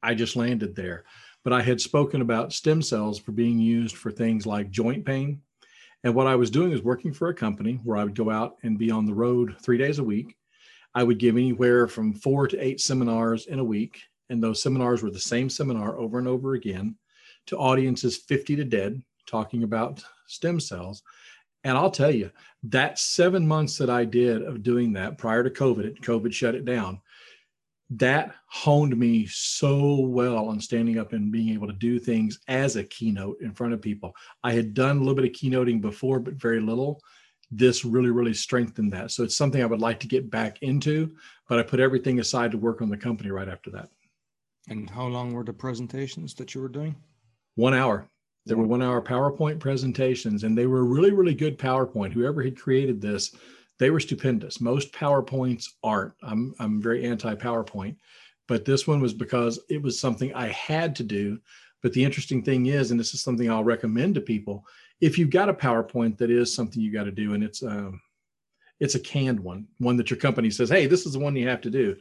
I 0.04 0.16
just 0.16 0.36
landed 0.36 0.76
there. 0.76 1.06
But 1.46 1.54
I 1.54 1.62
had 1.62 1.80
spoken 1.80 2.22
about 2.22 2.52
stem 2.52 2.82
cells 2.82 3.18
for 3.18 3.32
being 3.32 3.58
used 3.58 3.96
for 3.96 4.12
things 4.12 4.46
like 4.46 4.70
joint 4.70 5.06
pain. 5.06 5.42
And 6.04 6.16
what 6.16 6.28
I 6.28 6.36
was 6.36 6.50
doing 6.50 6.72
is 6.72 6.82
working 6.82 7.14
for 7.14 7.30
a 7.30 7.34
company 7.34 7.80
where 7.84 7.98
I 7.98 8.04
would 8.04 8.16
go 8.16 8.30
out 8.30 8.58
and 8.64 8.78
be 8.78 8.90
on 8.90 9.06
the 9.06 9.14
road 9.14 9.56
three 9.62 9.78
days 9.78 10.00
a 10.00 10.04
week. 10.04 10.36
I 10.96 11.04
would 11.04 11.20
give 11.20 11.36
anywhere 11.36 11.88
from 11.88 12.14
four 12.14 12.48
to 12.48 12.58
eight 12.58 12.80
seminars 12.80 13.48
in 13.48 13.60
a 13.60 13.64
week 13.64 14.02
and 14.30 14.42
those 14.42 14.62
seminars 14.62 15.02
were 15.02 15.12
the 15.12 15.20
same 15.20 15.50
seminar 15.50 15.98
over 15.98 16.20
and 16.20 16.28
over 16.28 16.54
again 16.54 16.96
to 17.48 17.58
audiences 17.58 18.18
50 18.18 18.56
to 18.58 18.64
dead 18.64 19.02
talking 19.26 19.64
about 19.64 20.04
stem 20.28 20.60
cells 20.60 21.04
and 21.64 21.78
i'll 21.78 21.92
tell 21.92 22.14
you 22.14 22.32
that 22.64 23.00
seven 23.00 23.48
months 23.48 23.78
that 23.78 23.90
i 23.90 24.06
did 24.06 24.42
of 24.42 24.64
doing 24.64 24.94
that 24.94 25.18
prior 25.18 25.44
to 25.44 25.50
covid 25.50 26.00
covid 26.02 26.34
shut 26.34 26.56
it 26.56 26.66
down 26.66 27.00
that 27.92 28.36
honed 28.48 28.96
me 28.96 29.26
so 29.26 30.02
well 30.02 30.48
on 30.48 30.60
standing 30.60 31.00
up 31.00 31.14
and 31.14 31.32
being 31.32 31.50
able 31.50 31.68
to 31.68 31.74
do 31.74 31.98
things 32.00 32.40
as 32.48 32.76
a 32.76 32.84
keynote 32.84 33.40
in 33.42 33.52
front 33.52 33.74
of 33.74 33.82
people 33.82 34.14
i 34.44 34.52
had 34.52 34.74
done 34.74 34.98
a 34.98 35.00
little 35.00 35.16
bit 35.16 35.26
of 35.26 35.32
keynoting 35.32 35.82
before 35.82 36.20
but 36.20 36.36
very 36.36 36.60
little 36.60 37.02
this 37.52 37.84
really 37.84 38.12
really 38.12 38.34
strengthened 38.34 38.94
that 38.94 39.10
so 39.10 39.24
it's 39.24 39.36
something 39.36 39.64
i 39.64 39.66
would 39.66 39.82
like 39.82 40.00
to 40.00 40.08
get 40.08 40.30
back 40.30 40.62
into 40.62 41.16
but 41.48 41.58
i 41.58 41.64
put 41.64 41.80
everything 41.80 42.20
aside 42.20 42.52
to 42.52 42.58
work 42.58 42.82
on 42.82 42.90
the 42.90 42.98
company 42.98 43.32
right 43.32 43.50
after 43.50 43.72
that 43.72 43.90
and 44.70 44.90
how 44.90 45.08
long 45.08 45.34
were 45.34 45.44
the 45.44 45.54
presentations 45.54 46.34
that 46.36 46.54
you 46.54 46.62
were 46.62 46.70
doing? 46.70 46.96
One 47.56 47.74
hour. 47.74 48.08
There 48.46 48.58
were 48.58 48.68
one 48.68 48.82
hour 48.82 49.02
PowerPoint 49.02 49.60
presentations, 49.60 50.44
and 50.44 50.58
they 50.58 50.66
were 50.66 50.86
really, 50.86 51.12
really 51.12 51.34
good 51.34 51.58
PowerPoint. 51.58 52.14
Whoever 52.14 52.42
had 52.42 52.58
created 52.58 53.02
this, 53.02 53.36
they 53.80 53.90
were 53.90 54.00
stupendous. 54.00 54.62
Most 54.62 54.92
PowerPoints 54.94 55.66
aren't. 55.84 56.14
I'm, 56.22 56.54
I'm 56.60 56.82
very 56.82 57.06
anti 57.06 57.34
PowerPoint, 57.36 57.96
but 58.48 58.66
this 58.66 58.88
one 58.88 59.02
was 59.02 59.14
because 59.14 59.60
it 59.70 59.82
was 59.82 60.00
something 60.00 60.34
I 60.34 60.48
had 60.50 60.96
to 60.98 61.04
do. 61.04 61.40
But 61.82 61.94
the 61.94 62.04
interesting 62.04 62.44
thing 62.44 62.66
is, 62.66 62.92
and 62.92 63.00
this 63.00 63.14
is 63.14 63.22
something 63.22 63.50
I'll 63.50 63.64
recommend 63.64 64.16
to 64.16 64.22
people, 64.22 64.66
if 65.00 65.18
you've 65.18 65.30
got 65.30 65.48
a 65.48 65.54
PowerPoint 65.54 66.18
that 66.18 66.30
is 66.30 66.54
something 66.54 66.82
you 66.82 66.92
got 66.92 67.06
to 67.06 67.12
do, 67.12 67.34
and 67.34 67.44
it's 67.44 67.64
um, 67.64 68.02
it's 68.80 68.96
a 68.96 69.00
canned 69.00 69.40
one, 69.40 69.68
one 69.80 69.98
that 69.98 70.10
your 70.10 70.20
company 70.20 70.50
says, 70.50 70.70
hey, 70.70 70.88
this 70.88 71.06
is 71.06 71.14
the 71.14 71.20
one 71.20 71.36
you 71.36 71.48
have 71.48 71.62
to 71.62 71.70
do 71.70 71.96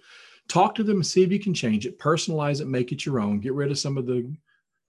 talk 0.49 0.75
to 0.75 0.83
them 0.83 1.03
see 1.03 1.23
if 1.23 1.31
you 1.31 1.39
can 1.39 1.55
change 1.55 1.87
it, 1.87 1.99
personalize 1.99 2.61
it, 2.61 2.67
make 2.67 2.91
it 2.91 3.05
your 3.07 3.21
own, 3.21 3.39
get 3.39 3.53
rid 3.53 3.71
of 3.71 3.79
some 3.79 3.97
of 3.97 4.07
the 4.07 4.35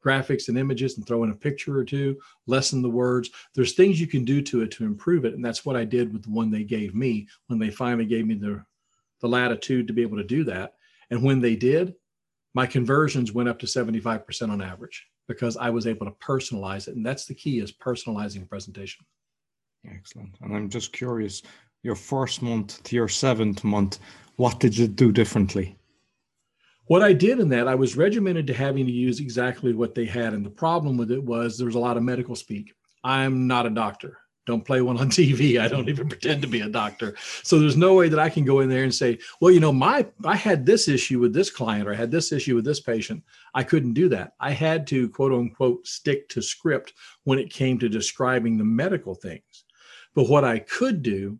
graphics 0.04 0.48
and 0.48 0.58
images 0.58 0.98
and 0.98 1.06
throw 1.06 1.24
in 1.24 1.32
a 1.32 1.36
picture 1.36 1.78
or 1.78 1.84
two, 1.84 2.18
lessen 2.48 2.82
the 2.82 2.90
words. 2.90 3.30
There's 3.56 3.74
things 3.74 4.00
you 4.00 4.08
can 4.08 4.26
do 4.26 4.42
to 4.44 4.62
it 4.62 4.72
to 4.72 4.86
improve 4.86 5.26
it. 5.26 5.34
And 5.34 5.44
that's 5.44 5.66
what 5.66 5.76
I 5.76 5.86
did 5.86 6.14
with 6.14 6.24
the 6.24 6.32
one 6.32 6.50
they 6.50 6.64
gave 6.64 6.96
me 6.96 7.28
when 7.48 7.60
they 7.60 7.70
finally 7.70 8.06
gave 8.06 8.26
me 8.26 8.36
the, 8.36 8.64
the 9.22 9.28
latitude 9.28 9.88
to 9.88 9.94
be 9.94 10.02
able 10.02 10.18
to 10.18 10.24
do 10.24 10.44
that. 10.46 10.74
And 11.10 11.24
when 11.24 11.42
they 11.42 11.56
did, 11.56 11.96
my 12.54 12.66
conversions 12.66 13.32
went 13.32 13.50
up 13.50 13.60
to 13.60 13.66
75% 13.66 14.50
on 14.50 14.62
average 14.62 15.08
because 15.28 15.58
I 15.58 15.70
was 15.70 15.86
able 15.86 16.06
to 16.06 16.12
personalize 16.14 16.88
it. 16.88 16.96
And 16.96 17.06
that's 17.06 17.26
the 17.26 17.36
key 17.36 17.60
is 17.60 17.72
personalizing 17.72 18.44
a 18.44 18.46
presentation. 18.46 19.06
Excellent. 19.90 20.36
And 20.42 20.56
I'm 20.56 20.70
just 20.70 20.92
curious, 20.92 21.42
your 21.84 21.96
first 21.96 22.42
month 22.42 22.84
to 22.84 22.96
your 22.96 23.08
seventh 23.08 23.64
month, 23.64 24.00
what 24.36 24.60
did 24.60 24.78
you 24.78 24.88
do 24.88 25.12
differently? 25.12 25.78
What 26.90 27.04
I 27.04 27.14
did 27.14 27.40
in 27.40 27.50
that, 27.50 27.68
I 27.68 27.76
was 27.76 27.96
regimented 27.96 28.48
to 28.48 28.54
having 28.56 28.88
to 28.88 28.92
use 28.92 29.20
exactly 29.20 29.74
what 29.74 29.94
they 29.94 30.06
had. 30.06 30.34
And 30.34 30.44
the 30.44 30.50
problem 30.50 30.98
with 30.98 31.12
it 31.12 31.24
was 31.24 31.56
there 31.56 31.68
was 31.68 31.76
a 31.76 31.80
lot 31.80 31.98
of 31.98 32.04
medical 32.04 32.36
speak. 32.36 32.74
I'm 33.04 33.46
not 33.46 33.68
a 33.68 33.70
doctor. 33.70 34.18
Don't 34.48 34.66
play 34.66 34.82
one 34.82 34.98
on 34.98 35.08
TV. 35.12 35.62
I 35.62 35.68
don't 35.68 35.88
even 35.88 36.10
pretend 36.10 36.42
to 36.42 36.48
be 36.48 36.62
a 36.62 36.68
doctor. 36.68 37.16
So 37.44 37.60
there's 37.60 37.78
no 37.78 37.94
way 37.94 38.10
that 38.10 38.18
I 38.18 38.28
can 38.28 38.44
go 38.44 38.62
in 38.62 38.70
there 38.70 38.84
and 38.86 38.94
say, 38.94 39.20
well, 39.40 39.54
you 39.54 39.60
know, 39.60 39.72
my 39.72 40.08
I 40.26 40.36
had 40.36 40.66
this 40.66 40.88
issue 40.88 41.20
with 41.20 41.32
this 41.32 41.52
client 41.52 41.88
or 41.88 41.94
I 41.94 41.96
had 41.96 42.10
this 42.10 42.32
issue 42.32 42.56
with 42.56 42.66
this 42.66 42.80
patient. 42.80 43.24
I 43.54 43.62
couldn't 43.62 43.94
do 43.94 44.10
that. 44.10 44.34
I 44.40 44.50
had 44.50 44.88
to 44.88 45.10
quote 45.10 45.32
unquote 45.32 45.86
stick 45.86 46.28
to 46.30 46.42
script 46.42 46.94
when 47.24 47.38
it 47.38 47.54
came 47.54 47.78
to 47.78 47.88
describing 47.88 48.58
the 48.58 48.66
medical 48.66 49.14
things. 49.14 49.64
But 50.16 50.28
what 50.28 50.44
I 50.44 50.58
could 50.58 51.04
do 51.04 51.38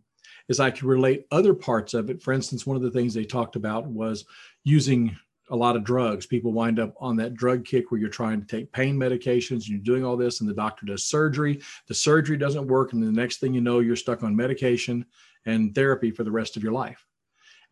is 0.48 0.60
I 0.60 0.70
could 0.70 0.84
relate 0.84 1.26
other 1.32 1.54
parts 1.54 1.92
of 1.92 2.08
it. 2.08 2.22
For 2.22 2.32
instance, 2.32 2.66
one 2.66 2.76
of 2.76 2.82
the 2.82 2.90
things 2.92 3.14
they 3.14 3.24
talked 3.24 3.56
about 3.56 3.88
was 3.88 4.26
using 4.62 5.16
a 5.50 5.56
lot 5.56 5.76
of 5.76 5.84
drugs. 5.84 6.26
People 6.26 6.52
wind 6.52 6.78
up 6.78 6.94
on 7.00 7.16
that 7.16 7.34
drug 7.34 7.64
kick 7.64 7.90
where 7.90 8.00
you're 8.00 8.08
trying 8.08 8.40
to 8.40 8.46
take 8.46 8.72
pain 8.72 8.96
medications 8.96 9.50
and 9.50 9.68
you're 9.68 9.78
doing 9.78 10.04
all 10.04 10.16
this, 10.16 10.40
and 10.40 10.48
the 10.48 10.54
doctor 10.54 10.86
does 10.86 11.04
surgery. 11.04 11.60
The 11.88 11.94
surgery 11.94 12.36
doesn't 12.36 12.66
work, 12.66 12.92
and 12.92 13.02
the 13.02 13.12
next 13.12 13.38
thing 13.38 13.52
you 13.52 13.60
know, 13.60 13.80
you're 13.80 13.96
stuck 13.96 14.22
on 14.22 14.34
medication 14.34 15.04
and 15.46 15.74
therapy 15.74 16.10
for 16.10 16.24
the 16.24 16.30
rest 16.30 16.56
of 16.56 16.62
your 16.62 16.72
life. 16.72 17.06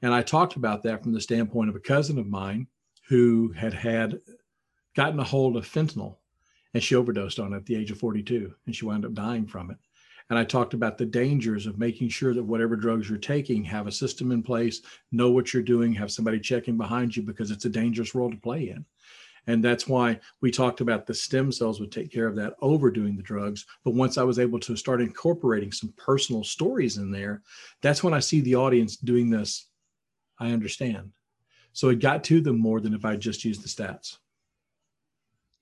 And 0.03 0.15
I 0.15 0.23
talked 0.23 0.57
about 0.57 0.83
that 0.85 1.03
from 1.03 1.13
the 1.13 1.21
standpoint 1.21 1.71
of 1.71 1.77
a 1.77 1.81
cousin 1.81 2.19
of 2.19 2.27
mine 2.27 2.69
who 3.09 3.53
had 3.53 3.75
had 3.75 4.21
gotten 4.95 5.19
a 5.19 5.25
hold 5.25 5.57
of 5.57 5.67
fentanyl 5.67 6.17
and 6.75 6.83
she 6.83 6.95
overdosed 6.95 7.39
on 7.39 7.53
it 7.53 7.57
at 7.57 7.67
the 7.67 7.77
age 7.77 7.91
of 7.91 7.99
42 7.99 8.53
and 8.67 8.75
she 8.75 8.85
wound 8.85 9.05
up 9.05 9.15
dying 9.15 9.47
from 9.47 9.71
it. 9.71 9.79
And 10.31 10.39
I 10.39 10.45
talked 10.45 10.75
about 10.75 10.99
the 10.99 11.07
dangers 11.07 11.67
of 11.67 11.79
making 11.79 12.11
sure 12.11 12.35
that 12.35 12.43
whatever 12.43 12.77
drugs 12.77 13.09
you're 13.09 13.19
taking 13.19 13.65
have 13.65 13.87
a 13.87 13.93
system 13.93 14.31
in 14.31 14.43
place, 14.43 14.83
know 15.11 15.31
what 15.31 15.55
you're 15.55 15.63
doing, 15.63 15.93
have 15.95 16.11
somebody 16.11 16.39
checking 16.39 16.77
behind 16.77 17.17
you 17.17 17.23
because 17.23 17.51
it's 17.51 17.65
a 17.65 17.71
dangerous 17.71 18.15
world 18.15 18.33
to 18.33 18.39
play 18.39 18.69
in. 18.69 18.85
And 19.47 19.65
that's 19.65 19.89
why 19.89 20.21
we 20.43 20.51
talked 20.51 20.83
about 20.83 21.07
the 21.07 21.15
stem 21.15 21.51
cells 21.51 21.81
would 21.81 21.91
take 21.91 22.13
care 22.13 22.27
of 22.27 22.37
that 22.37 22.53
overdoing 22.61 23.17
the 23.17 23.23
drugs. 23.23 23.65
But 23.83 23.95
once 23.95 24.19
I 24.19 24.23
was 24.23 24.39
able 24.39 24.61
to 24.61 24.77
start 24.77 25.01
incorporating 25.01 25.73
some 25.73 25.95
personal 25.97 26.45
stories 26.45 26.99
in 26.99 27.11
there, 27.11 27.43
that's 27.81 28.05
when 28.05 28.13
I 28.13 28.21
see 28.21 28.43
the 28.43 28.57
audience 28.57 28.97
doing 28.97 29.31
this. 29.31 29.69
I 30.39 30.51
understand. 30.51 31.13
So 31.73 31.89
it 31.89 32.01
got 32.01 32.25
to 32.25 32.43
them 32.43 32.59
more 32.59 32.81
than 32.81 32.93
if 32.93 33.07
I 33.07 33.17
just 33.17 33.43
used 33.45 33.63
the 33.63 33.69
stats. 33.69 34.19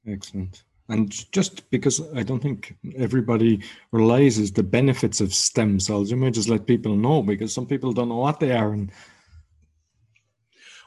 Excellent. 0.04 0.64
And 0.88 1.10
just 1.32 1.68
because 1.70 2.00
I 2.14 2.22
don't 2.22 2.40
think 2.40 2.76
everybody 2.96 3.62
realizes 3.90 4.52
the 4.52 4.62
benefits 4.62 5.20
of 5.20 5.34
stem 5.34 5.80
cells, 5.80 6.10
you 6.10 6.16
may 6.16 6.30
just 6.30 6.48
let 6.48 6.66
people 6.66 6.94
know 6.94 7.22
because 7.22 7.52
some 7.52 7.66
people 7.66 7.92
don't 7.92 8.08
know 8.08 8.16
what 8.16 8.38
they 8.38 8.52
are. 8.52 8.72
And 8.72 8.92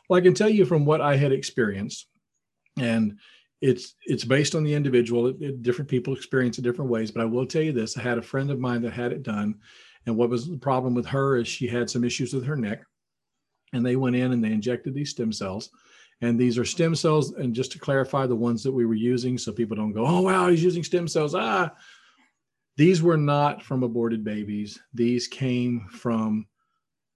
well, 0.08 0.18
I 0.18 0.22
can 0.22 0.34
tell 0.34 0.50
you 0.50 0.66
from 0.66 0.86
what 0.86 1.02
I 1.02 1.18
had 1.18 1.34
experienced, 1.34 2.08
and 2.78 3.18
it's 3.62 3.96
it's 4.06 4.24
based 4.24 4.56
on 4.56 4.64
the 4.64 4.74
individual. 4.74 5.28
It, 5.28 5.42
it, 5.42 5.64
different 5.64 5.90
people 5.90 6.16
experience 6.16 6.58
it 6.58 6.62
different 6.62 6.90
ways, 6.90 7.12
but 7.12 7.22
I 7.22 7.26
will 7.26 7.46
tell 7.46 7.62
you 7.62 7.74
this: 7.74 7.98
I 7.98 8.02
had 8.02 8.18
a 8.18 8.22
friend 8.24 8.50
of 8.52 8.60
mine 8.60 8.82
that 8.84 8.94
had 8.94 9.12
it 9.12 9.22
done, 9.22 9.56
and 10.06 10.16
what 10.16 10.30
was 10.30 10.48
the 10.48 10.58
problem 10.58 10.94
with 10.94 11.08
her 11.08 11.36
is 11.36 11.48
she 11.48 11.68
had 11.68 11.90
some 11.90 12.06
issues 12.06 12.34
with 12.34 12.46
her 12.46 12.56
neck, 12.56 12.84
and 13.74 13.86
they 13.86 13.98
went 13.98 14.16
in 14.16 14.32
and 14.32 14.42
they 14.42 14.54
injected 14.54 14.94
these 14.94 15.12
stem 15.12 15.34
cells 15.34 15.70
and 16.22 16.40
these 16.40 16.58
are 16.58 16.66
stem 16.66 16.96
cells. 16.96 17.32
And 17.32 17.54
just 17.54 17.72
to 17.74 17.80
clarify, 17.80 18.26
the 18.26 18.36
ones 18.36 18.64
that 18.64 18.72
we 18.72 18.86
were 18.86 18.94
using, 18.94 19.38
so 19.38 19.52
people 19.52 19.76
don't 19.76 19.94
go, 19.94 20.06
oh, 20.06 20.22
wow, 20.22 20.50
he's 20.50 20.64
using 20.64 20.84
stem 20.84 21.08
cells. 21.08 21.36
Ah, 21.36 21.72
these 22.78 23.02
were 23.02 23.18
not 23.18 23.64
from 23.64 23.84
aborted 23.84 24.24
babies. 24.24 24.80
These 24.94 25.28
came 25.28 25.88
from 25.92 26.48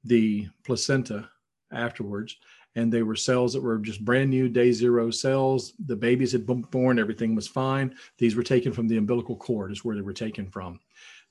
the 0.04 0.48
placenta 0.66 1.30
afterwards. 1.72 2.38
And 2.76 2.92
they 2.92 3.04
were 3.04 3.16
cells 3.16 3.54
that 3.54 3.62
were 3.62 3.78
just 3.78 4.04
brand 4.04 4.32
new 4.32 4.50
day 4.50 4.72
zero 4.72 5.12
cells. 5.12 5.74
The 5.86 5.96
babies 5.96 6.32
had 6.32 6.48
been 6.48 6.62
born, 6.62 6.98
everything 6.98 7.36
was 7.36 7.48
fine. 7.48 7.96
These 8.18 8.36
were 8.36 8.44
taken 8.44 8.74
from 8.74 8.88
the 8.88 8.98
umbilical 8.98 9.36
cord, 9.36 9.72
is 9.72 9.86
where 9.86 9.96
they 9.96 10.02
were 10.02 10.12
taken 10.12 10.50
from. 10.50 10.80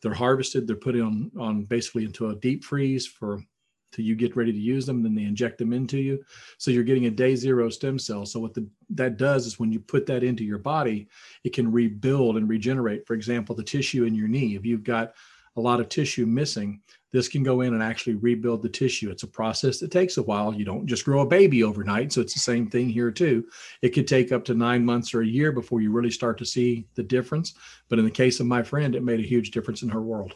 They're 0.03 0.15
harvested, 0.15 0.67
they're 0.67 0.77
put 0.77 0.99
on, 1.01 1.33
on 1.39 1.65
basically 1.65 2.05
into 2.05 2.29
a 2.29 2.37
deep 2.37 2.65
freeze 2.65 3.07
for 3.07 3.43
till 3.93 4.05
you 4.05 4.17
get 4.17 4.37
ready 4.37 4.53
to 4.53 4.59
use 4.59 4.87
them. 4.87 5.03
Then 5.03 5.15
they 5.15 5.25
inject 5.25 5.59
them 5.59 5.73
into 5.73 5.99
you. 5.99 6.25
So 6.59 6.71
you're 6.71 6.83
getting 6.83 7.07
a 7.07 7.11
day 7.11 7.37
zero 7.37 7.69
stem 7.69 7.99
cell. 7.99 8.27
So 8.27 8.41
what 8.41 8.55
the, 8.55 8.67
that 8.91 9.17
does 9.17 9.47
is 9.47 9.61
when 9.61 9.71
you 9.71 9.79
put 9.79 10.07
that 10.07 10.25
into 10.25 10.45
your 10.45 10.59
body, 10.59 11.09
it 11.45 11.53
can 11.53 11.71
rebuild 11.71 12.37
and 12.37 12.49
regenerate. 12.49 13.07
For 13.07 13.15
example, 13.15 13.55
the 13.55 13.63
tissue 13.63 14.05
in 14.05 14.15
your 14.15 14.29
knee. 14.29 14.57
If 14.57 14.65
you've 14.65 14.85
got 14.85 15.15
a 15.57 15.61
lot 15.61 15.81
of 15.81 15.89
tissue 15.89 16.27
missing, 16.27 16.81
this 17.13 17.29
can 17.29 17.43
go 17.43 17.61
in 17.61 17.75
and 17.75 17.83
actually 17.83 18.15
rebuild 18.15 18.63
the 18.63 18.71
tissue. 18.71 19.11
It's 19.11 19.23
a 19.23 19.29
process 19.29 19.79
that 19.81 19.91
takes 19.91 20.17
a 20.17 20.23
while. 20.23 20.55
You 20.55 20.65
don't 20.65 20.87
just 20.87 21.05
grow 21.05 21.21
a 21.21 21.27
baby 21.27 21.63
overnight. 21.63 22.11
So 22.11 22.23
it's 22.23 22.33
the 22.33 22.41
same 22.41 22.71
thing 22.71 22.89
here 22.89 23.11
too. 23.11 23.47
It 23.83 23.91
could 23.91 24.09
take 24.09 24.33
up 24.33 24.45
to 24.47 24.55
nine 24.55 24.85
months 24.85 25.13
or 25.13 25.21
a 25.21 25.27
year 25.27 25.53
before 25.53 25.83
you 25.83 25.93
really 25.93 26.11
start 26.11 26.39
to 26.39 26.47
see 26.47 26.87
the 26.95 27.03
difference. 27.03 27.55
But 27.91 27.99
in 27.99 28.07
the 28.07 28.11
case 28.11 28.41
of 28.41 28.47
my 28.47 28.63
friend, 28.63 28.95
it 28.95 29.05
made 29.05 29.21
a 29.21 29.29
huge 29.29 29.51
difference 29.51 29.83
in 29.83 29.91
her 29.91 30.01
world. 30.01 30.35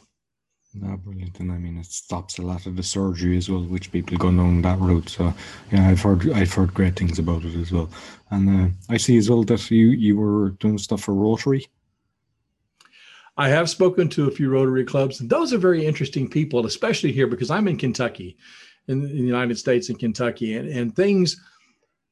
No, 0.79 0.97
brilliant, 0.99 1.41
and 1.41 1.51
I 1.51 1.57
mean 1.57 1.79
it 1.79 1.87
stops 1.87 2.39
a 2.39 2.43
lot 2.43 2.67
of 2.67 2.77
the 2.77 2.83
surgery 2.83 3.39
as 3.39 3.49
well, 3.49 3.63
which 3.63 3.91
people 3.91 4.19
go 4.19 4.31
down 4.31 4.61
that 4.63 4.79
route. 4.79 5.09
So 5.09 5.33
yeah, 5.73 5.89
I've 5.89 6.03
heard 6.03 6.31
I've 6.33 6.53
heard 6.53 6.75
great 6.75 6.97
things 6.97 7.19
about 7.19 7.45
it 7.45 7.55
as 7.55 7.73
well, 7.73 7.89
and 8.31 8.49
uh, 8.49 8.75
I 8.91 8.99
see 8.99 9.17
as 9.17 9.31
well 9.31 9.43
that 9.45 9.71
you 9.71 9.89
you 9.89 10.17
were 10.17 10.51
doing 10.61 10.77
stuff 10.77 11.03
for 11.03 11.15
Rotary. 11.15 11.67
I 13.39 13.49
have 13.49 13.71
spoken 13.71 14.09
to 14.11 14.29
a 14.29 14.31
few 14.31 14.51
Rotary 14.51 14.85
clubs, 14.85 15.21
and 15.21 15.31
those 15.31 15.55
are 15.55 15.59
very 15.59 15.85
interesting 15.87 16.29
people, 16.29 16.67
especially 16.67 17.13
here 17.13 17.27
because 17.27 17.51
I'm 17.51 17.69
in 17.69 17.79
Kentucky, 17.79 18.37
in 18.89 19.01
the 19.01 19.09
United 19.09 19.59
States 19.59 19.89
in 19.89 19.97
Kentucky, 19.97 20.57
and, 20.57 20.69
and 20.69 20.95
things 20.95 21.41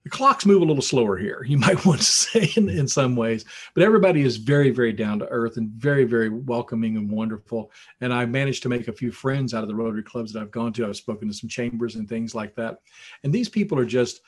the 0.04 0.10
clocks 0.10 0.44
move 0.44 0.60
a 0.60 0.64
little 0.64 0.82
slower 0.82 1.16
here, 1.16 1.44
you 1.48 1.58
might 1.66 1.84
want 1.84 2.00
to 2.00 2.04
say 2.04 2.52
in, 2.56 2.68
in 2.68 2.86
some 2.86 3.16
ways, 3.16 3.44
but 3.74 3.82
everybody 3.82 4.22
is 4.22 4.36
very, 4.36 4.70
very 4.70 4.92
down 4.92 5.18
to 5.18 5.28
earth 5.28 5.56
and 5.56 5.70
very, 5.70 6.04
very 6.04 6.28
welcoming 6.28 6.96
and 6.96 7.10
wonderful. 7.10 7.72
And 8.00 8.12
I 8.12 8.26
managed 8.26 8.62
to 8.64 8.68
make 8.68 8.86
a 8.88 8.92
few 8.92 9.10
friends 9.10 9.54
out 9.54 9.62
of 9.62 9.68
the 9.68 9.74
Rotary 9.74 10.02
clubs 10.02 10.32
that 10.32 10.42
I've 10.42 10.50
gone 10.50 10.72
to. 10.74 10.86
I've 10.86 10.96
spoken 10.96 11.28
to 11.28 11.34
some 11.34 11.48
chambers 11.48 11.96
and 11.96 12.08
things 12.08 12.34
like 12.34 12.54
that. 12.56 12.78
And 13.24 13.32
these 13.32 13.48
people 13.48 13.78
are 13.78 13.86
just, 13.86 14.20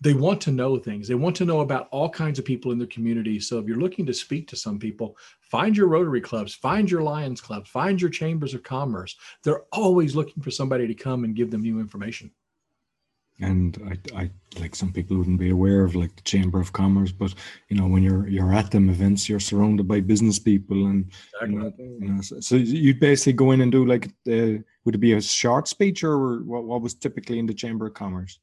they 0.00 0.14
want 0.14 0.42
to 0.42 0.52
know 0.52 0.78
things. 0.78 1.08
They 1.08 1.14
want 1.14 1.34
to 1.36 1.44
know 1.44 1.60
about 1.60 1.88
all 1.90 2.10
kinds 2.10 2.38
of 2.38 2.44
people 2.44 2.70
in 2.70 2.78
their 2.78 2.86
community. 2.86 3.40
So 3.40 3.58
if 3.58 3.66
you're 3.66 3.78
looking 3.78 4.06
to 4.06 4.14
speak 4.14 4.46
to 4.48 4.56
some 4.56 4.78
people, 4.78 5.16
find 5.40 5.76
your 5.76 5.88
Rotary 5.88 6.20
clubs, 6.20 6.54
find 6.54 6.88
your 6.88 7.02
Lions 7.02 7.40
club, 7.40 7.66
find 7.66 8.00
your 8.00 8.10
chambers 8.10 8.54
of 8.54 8.62
commerce. 8.62 9.16
They're 9.42 9.62
always 9.72 10.14
looking 10.14 10.42
for 10.42 10.50
somebody 10.50 10.86
to 10.86 10.94
come 10.94 11.24
and 11.24 11.34
give 11.34 11.50
them 11.50 11.62
new 11.62 11.80
information 11.80 12.30
and 13.40 14.00
I, 14.14 14.22
I 14.22 14.30
like 14.58 14.74
some 14.74 14.92
people 14.92 15.16
wouldn't 15.18 15.38
be 15.38 15.50
aware 15.50 15.84
of 15.84 15.94
like 15.94 16.14
the 16.16 16.22
chamber 16.22 16.60
of 16.60 16.72
commerce 16.72 17.12
but 17.12 17.34
you 17.68 17.76
know 17.76 17.86
when 17.86 18.02
you're 18.02 18.26
you're 18.28 18.52
at 18.52 18.70
them 18.70 18.88
events 18.88 19.28
you're 19.28 19.40
surrounded 19.40 19.86
by 19.86 20.00
business 20.00 20.38
people 20.38 20.86
and 20.86 21.12
exactly. 21.42 21.84
you, 22.00 22.08
know, 22.08 22.20
so, 22.22 22.40
so 22.40 22.56
you'd 22.56 23.00
basically 23.00 23.34
go 23.34 23.50
in 23.50 23.60
and 23.60 23.72
do 23.72 23.84
like 23.84 24.10
would 24.26 24.94
it 24.94 24.98
be 24.98 25.12
a 25.12 25.20
short 25.20 25.68
speech 25.68 26.02
or 26.02 26.42
what, 26.44 26.64
what 26.64 26.80
was 26.80 26.94
typically 26.94 27.38
in 27.38 27.46
the 27.46 27.54
chamber 27.54 27.86
of 27.86 27.94
commerce? 27.94 28.38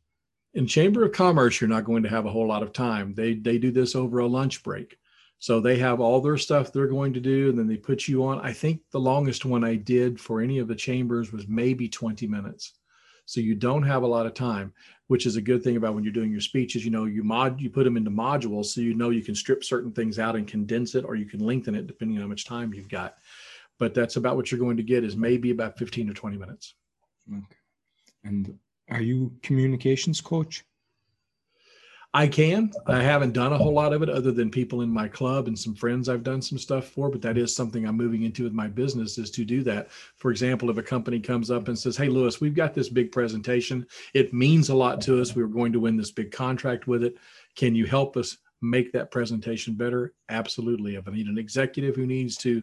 In 0.54 0.68
chamber 0.68 1.04
of 1.04 1.12
commerce 1.12 1.60
you're 1.60 1.70
not 1.70 1.86
going 1.86 2.04
to 2.04 2.10
have 2.10 2.26
a 2.26 2.32
whole 2.32 2.48
lot 2.48 2.64
of 2.64 2.74
time. 2.74 3.14
They 3.16 3.34
they 3.36 3.58
do 3.58 3.72
this 3.72 3.96
over 3.96 4.20
a 4.20 4.28
lunch 4.28 4.62
break. 4.64 4.98
So 5.40 5.60
they 5.60 5.78
have 5.80 6.00
all 6.00 6.22
their 6.22 6.38
stuff 6.38 6.72
they're 6.72 6.88
going 6.88 7.12
to 7.14 7.20
do 7.20 7.50
and 7.50 7.58
then 7.58 7.68
they 7.68 7.76
put 7.76 8.08
you 8.08 8.24
on. 8.26 8.40
I 8.40 8.54
think 8.54 8.82
the 8.92 9.00
longest 9.00 9.44
one 9.46 9.64
i 9.64 9.76
did 9.76 10.20
for 10.20 10.42
any 10.42 10.60
of 10.60 10.68
the 10.68 10.76
chambers 10.76 11.34
was 11.34 11.48
maybe 11.48 11.90
20 11.90 12.28
minutes 12.28 12.74
so 13.34 13.42
you 13.42 13.56
don't 13.56 13.82
have 13.82 14.04
a 14.04 14.08
lot 14.08 14.28
of 14.28 14.36
time, 14.36 14.72
which 15.08 15.26
is 15.26 15.38
a 15.38 15.42
good 15.42 15.64
thing 15.64 15.76
about 15.76 15.96
when 15.96 16.04
you're 16.04 16.14
doing 16.14 16.32
your 16.32 16.40
speeches. 16.40 16.86
You 16.86 16.92
know, 16.92 17.06
you 17.06 17.24
mod 17.24 17.60
you 17.60 17.68
put 17.68 17.84
them 17.84 17.98
into 17.98 18.12
modules, 18.12 18.66
so 18.68 18.80
you 18.80 18.94
know 18.94 19.10
you 19.10 19.24
can 19.24 19.34
strip 19.34 19.64
certain 19.64 19.92
things 19.92 20.20
out 20.20 20.36
and 20.36 20.48
condense 20.48 20.94
it, 20.94 21.04
or 21.04 21.16
you 21.16 21.26
can 21.26 21.40
lengthen 21.40 21.74
it 21.74 21.88
depending 21.88 22.18
on 22.18 22.22
how 22.22 22.28
much 22.28 22.46
time 22.46 22.76
you've 22.76 22.90
got. 22.90 23.16
But 23.80 23.96
that's 23.96 24.18
about 24.18 24.36
what 24.36 24.52
you're 24.52 24.60
going 24.60 24.78
to 24.78 24.84
get 24.84 25.04
is 25.04 25.16
maybe 25.16 25.50
about 25.50 25.80
15 25.80 26.10
to 26.10 26.14
20 26.14 26.38
minutes. 26.38 26.76
Okay. 27.28 27.58
And 28.24 28.60
are 28.92 29.02
you 29.02 29.34
communications 29.42 30.22
coach? 30.22 30.64
I 32.16 32.28
can. 32.28 32.72
I 32.86 33.02
haven't 33.02 33.34
done 33.34 33.54
a 33.54 33.58
whole 33.58 33.74
lot 33.74 33.92
of 33.92 34.04
it 34.04 34.10
other 34.10 34.32
than 34.32 34.52
people 34.52 34.82
in 34.82 34.90
my 34.90 35.08
club 35.08 35.48
and 35.48 35.58
some 35.58 35.74
friends 35.74 36.08
I've 36.08 36.24
done 36.24 36.44
some 36.44 36.60
stuff 36.60 36.86
for, 36.86 37.10
but 37.10 37.24
that 37.24 37.40
is 37.40 37.56
something 37.56 37.88
I'm 37.88 37.98
moving 37.98 38.22
into 38.22 38.44
with 38.44 38.54
my 38.54 38.68
business 38.68 39.18
is 39.18 39.32
to 39.32 39.44
do 39.44 39.64
that. 39.64 39.92
For 39.92 40.30
example, 40.30 40.70
if 40.70 40.78
a 40.78 40.84
company 40.84 41.20
comes 41.20 41.50
up 41.50 41.70
and 41.70 41.78
says, 41.78 41.98
Hey, 41.98 42.10
Lewis, 42.10 42.40
we've 42.40 42.54
got 42.54 42.76
this 42.76 42.88
big 42.88 43.12
presentation. 43.12 43.88
It 44.14 44.32
means 44.32 44.70
a 44.70 44.76
lot 44.76 45.02
to 45.02 45.20
us. 45.20 45.36
We 45.36 45.42
are 45.42 45.48
going 45.48 45.74
to 45.74 45.80
win 45.80 45.98
this 45.98 46.12
big 46.12 46.32
contract 46.32 46.86
with 46.86 47.04
it. 47.04 47.18
Can 47.56 47.74
you 47.74 47.88
help 47.88 48.16
us 48.16 48.38
make 48.62 48.92
that 48.94 49.10
presentation 49.10 49.74
better? 49.74 50.14
Absolutely. 50.30 50.96
If 50.96 51.08
I 51.08 51.12
need 51.12 51.28
an 51.28 51.40
executive 51.40 51.96
who 51.96 52.06
needs 52.06 52.38
to 52.38 52.62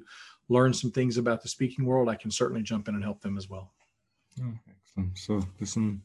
learn 0.49 0.73
some 0.73 0.93
things 0.93 1.17
about 1.17 1.43
the 1.43 1.49
speaking 1.49 1.85
world, 1.85 2.09
I 2.09 2.15
can 2.15 2.31
certainly 2.31 2.63
jump 2.63 2.89
in 2.89 2.95
and 2.95 3.03
help 3.03 3.21
them 3.21 3.37
as 3.37 3.51
well. 3.51 3.73
Oh, 4.41 4.53
excellent. 4.69 5.19
So, 5.19 5.41
listen, 5.59 6.03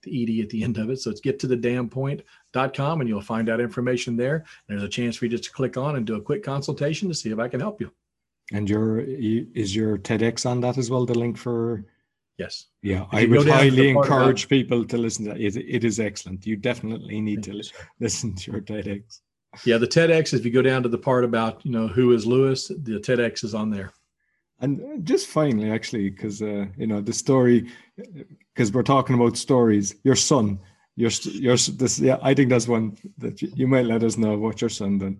the 0.04 0.24
ED 0.24 0.44
at 0.44 0.50
the 0.50 0.64
end 0.64 0.78
of 0.78 0.90
it. 0.90 1.00
So 1.00 1.12
it's 1.12 1.22
gettothedamnpoint.com 1.22 3.00
and 3.00 3.10
you'll 3.10 3.22
find 3.22 3.50
out 3.50 3.62
information 3.62 4.18
there. 4.18 4.44
There's 4.68 4.84
a 4.84 4.90
chance 4.90 5.16
for 5.16 5.24
you 5.26 5.32
just 5.32 5.46
to 5.46 5.52
click 5.52 5.78
on 5.78 5.96
and 5.96 6.06
do 6.06 6.16
a 6.16 6.22
quick 6.22 6.44
consultation 6.44 7.08
to 7.08 7.16
see 7.16 7.32
if 7.32 7.40
I 7.40 7.48
can 7.48 7.62
help 7.62 7.80
you. 7.80 7.90
And 8.52 8.70
your 8.70 9.00
is 9.00 9.74
your 9.74 9.98
TEDx 9.98 10.46
on 10.46 10.60
that 10.62 10.78
as 10.78 10.90
well? 10.90 11.06
The 11.06 11.18
link 11.18 11.38
for 11.38 11.86
Yes. 12.38 12.66
Yeah, 12.82 13.06
I 13.12 13.26
would 13.26 13.48
highly 13.48 13.90
encourage 13.90 14.50
people 14.50 14.86
to 14.86 14.98
listen 14.98 15.26
to 15.26 15.32
it. 15.32 15.56
it. 15.56 15.66
It 15.68 15.84
is 15.84 16.00
excellent. 16.00 16.46
You 16.46 16.56
definitely 16.56 17.22
need 17.22 17.44
to 17.44 17.62
listen 18.00 18.36
to 18.36 18.52
your 18.52 18.62
TEDx. 18.62 19.22
Yeah, 19.66 19.78
the 19.78 19.88
TEDx, 19.88 20.34
if 20.34 20.44
you 20.44 20.52
go 20.52 20.64
down 20.64 20.82
to 20.84 20.90
the 20.90 20.98
part 20.98 21.24
about, 21.24 21.64
you 21.64 21.72
know, 21.72 21.88
who 21.88 22.12
is 22.12 22.26
Lewis, 22.26 22.70
the 22.70 23.00
TEDx 23.00 23.44
is 23.44 23.54
on 23.54 23.70
there. 23.70 23.94
And 24.62 25.06
just 25.06 25.28
finally, 25.28 25.70
actually, 25.70 26.10
because, 26.10 26.42
uh, 26.42 26.66
you 26.78 26.88
know, 26.88 27.02
the 27.02 27.14
story, 27.14 27.70
because 28.54 28.72
we're 28.72 28.82
talking 28.82 29.16
about 29.16 29.38
stories, 29.38 29.96
your 30.04 30.16
son, 30.16 30.60
your, 30.96 31.12
your, 31.26 31.56
this, 31.56 32.00
yeah, 32.00 32.18
I 32.22 32.34
think 32.34 32.50
that's 32.50 32.68
one 32.68 32.98
that 33.20 33.42
you, 33.42 33.52
you 33.56 33.68
might 33.68 33.86
let 33.86 34.04
us 34.04 34.18
know 34.18 34.38
what 34.38 34.62
your 34.62 34.70
son 34.70 34.98
done. 34.98 35.20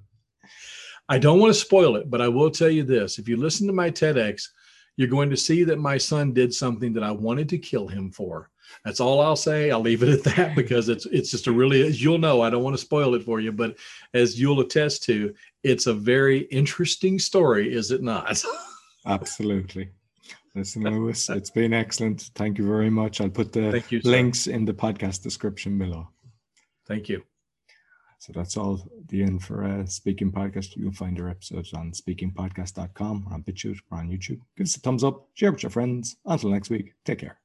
I 1.10 1.20
don't 1.20 1.40
want 1.40 1.54
to 1.54 1.60
spoil 1.60 1.96
it, 1.98 2.10
but 2.10 2.22
I 2.22 2.30
will 2.30 2.50
tell 2.50 2.70
you 2.70 2.84
this. 2.84 3.20
If 3.20 3.28
you 3.28 3.38
listen 3.38 3.68
to 3.68 3.74
my 3.74 3.92
TEDx, 3.92 4.48
you're 4.96 5.08
going 5.08 5.30
to 5.30 5.38
see 5.38 5.64
that 5.64 5.80
my 5.80 5.98
son 5.98 6.34
did 6.34 6.54
something 6.54 6.94
that 6.94 7.04
I 7.04 7.12
wanted 7.12 7.50
to 7.50 7.58
kill 7.58 7.88
him 7.88 8.12
for. 8.12 8.50
That's 8.86 9.00
all 9.00 9.22
I'll 9.22 9.36
say. 9.36 9.72
I'll 9.72 9.82
leave 9.82 10.04
it 10.04 10.10
at 10.10 10.24
that 10.36 10.56
because 10.56 10.90
it's 10.90 11.06
it's 11.08 11.32
just 11.32 11.48
a 11.48 11.52
really 11.52 11.82
as 11.82 12.02
you'll 12.02 12.18
know, 12.18 12.42
I 12.42 12.50
don't 12.50 12.64
want 12.64 12.76
to 12.76 12.82
spoil 12.82 13.16
it 13.16 13.24
for 13.24 13.40
you, 13.40 13.52
but 13.52 13.78
as 14.14 14.40
you'll 14.40 14.62
attest 14.62 15.04
to, 15.04 15.34
it's 15.64 15.88
a 15.88 15.94
very 15.94 16.40
interesting 16.46 17.20
story, 17.20 17.74
is 17.74 17.92
it 17.92 18.02
not? 18.02 18.44
Absolutely. 19.06 19.90
Listen, 20.56 20.84
Lewis, 20.84 21.30
it's 21.30 21.50
been 21.50 21.74
excellent. 21.74 22.32
Thank 22.36 22.58
you 22.58 22.68
very 22.68 22.90
much. 22.90 23.22
I'll 23.22 23.30
put 23.30 23.52
the 23.52 23.84
you, 23.90 24.02
links 24.04 24.48
in 24.48 24.66
the 24.66 24.74
podcast 24.74 25.24
description 25.24 25.78
below. 25.78 26.08
Thank 26.86 27.10
you. 27.10 27.24
So 28.24 28.32
that's 28.34 28.56
all 28.56 28.80
the 29.10 29.22
end 29.22 29.44
for 29.44 29.66
uh, 29.66 29.86
Speaking 29.86 30.32
Podcast. 30.32 30.78
You'll 30.78 30.94
find 30.94 31.20
our 31.20 31.28
episodes 31.28 31.74
on 31.74 31.92
speakingpodcast.com 31.92 33.28
or 33.28 33.34
on 33.34 33.44
BitChute 33.44 33.80
or 33.92 33.98
on 33.98 34.08
YouTube. 34.08 34.40
Give 34.56 34.64
us 34.64 34.78
a 34.78 34.80
thumbs 34.80 35.04
up, 35.04 35.28
share 35.34 35.52
with 35.52 35.64
your 35.64 35.70
friends. 35.70 36.16
Until 36.26 36.52
next 36.52 36.70
week, 36.70 36.94
take 37.04 37.20
care. 37.20 37.43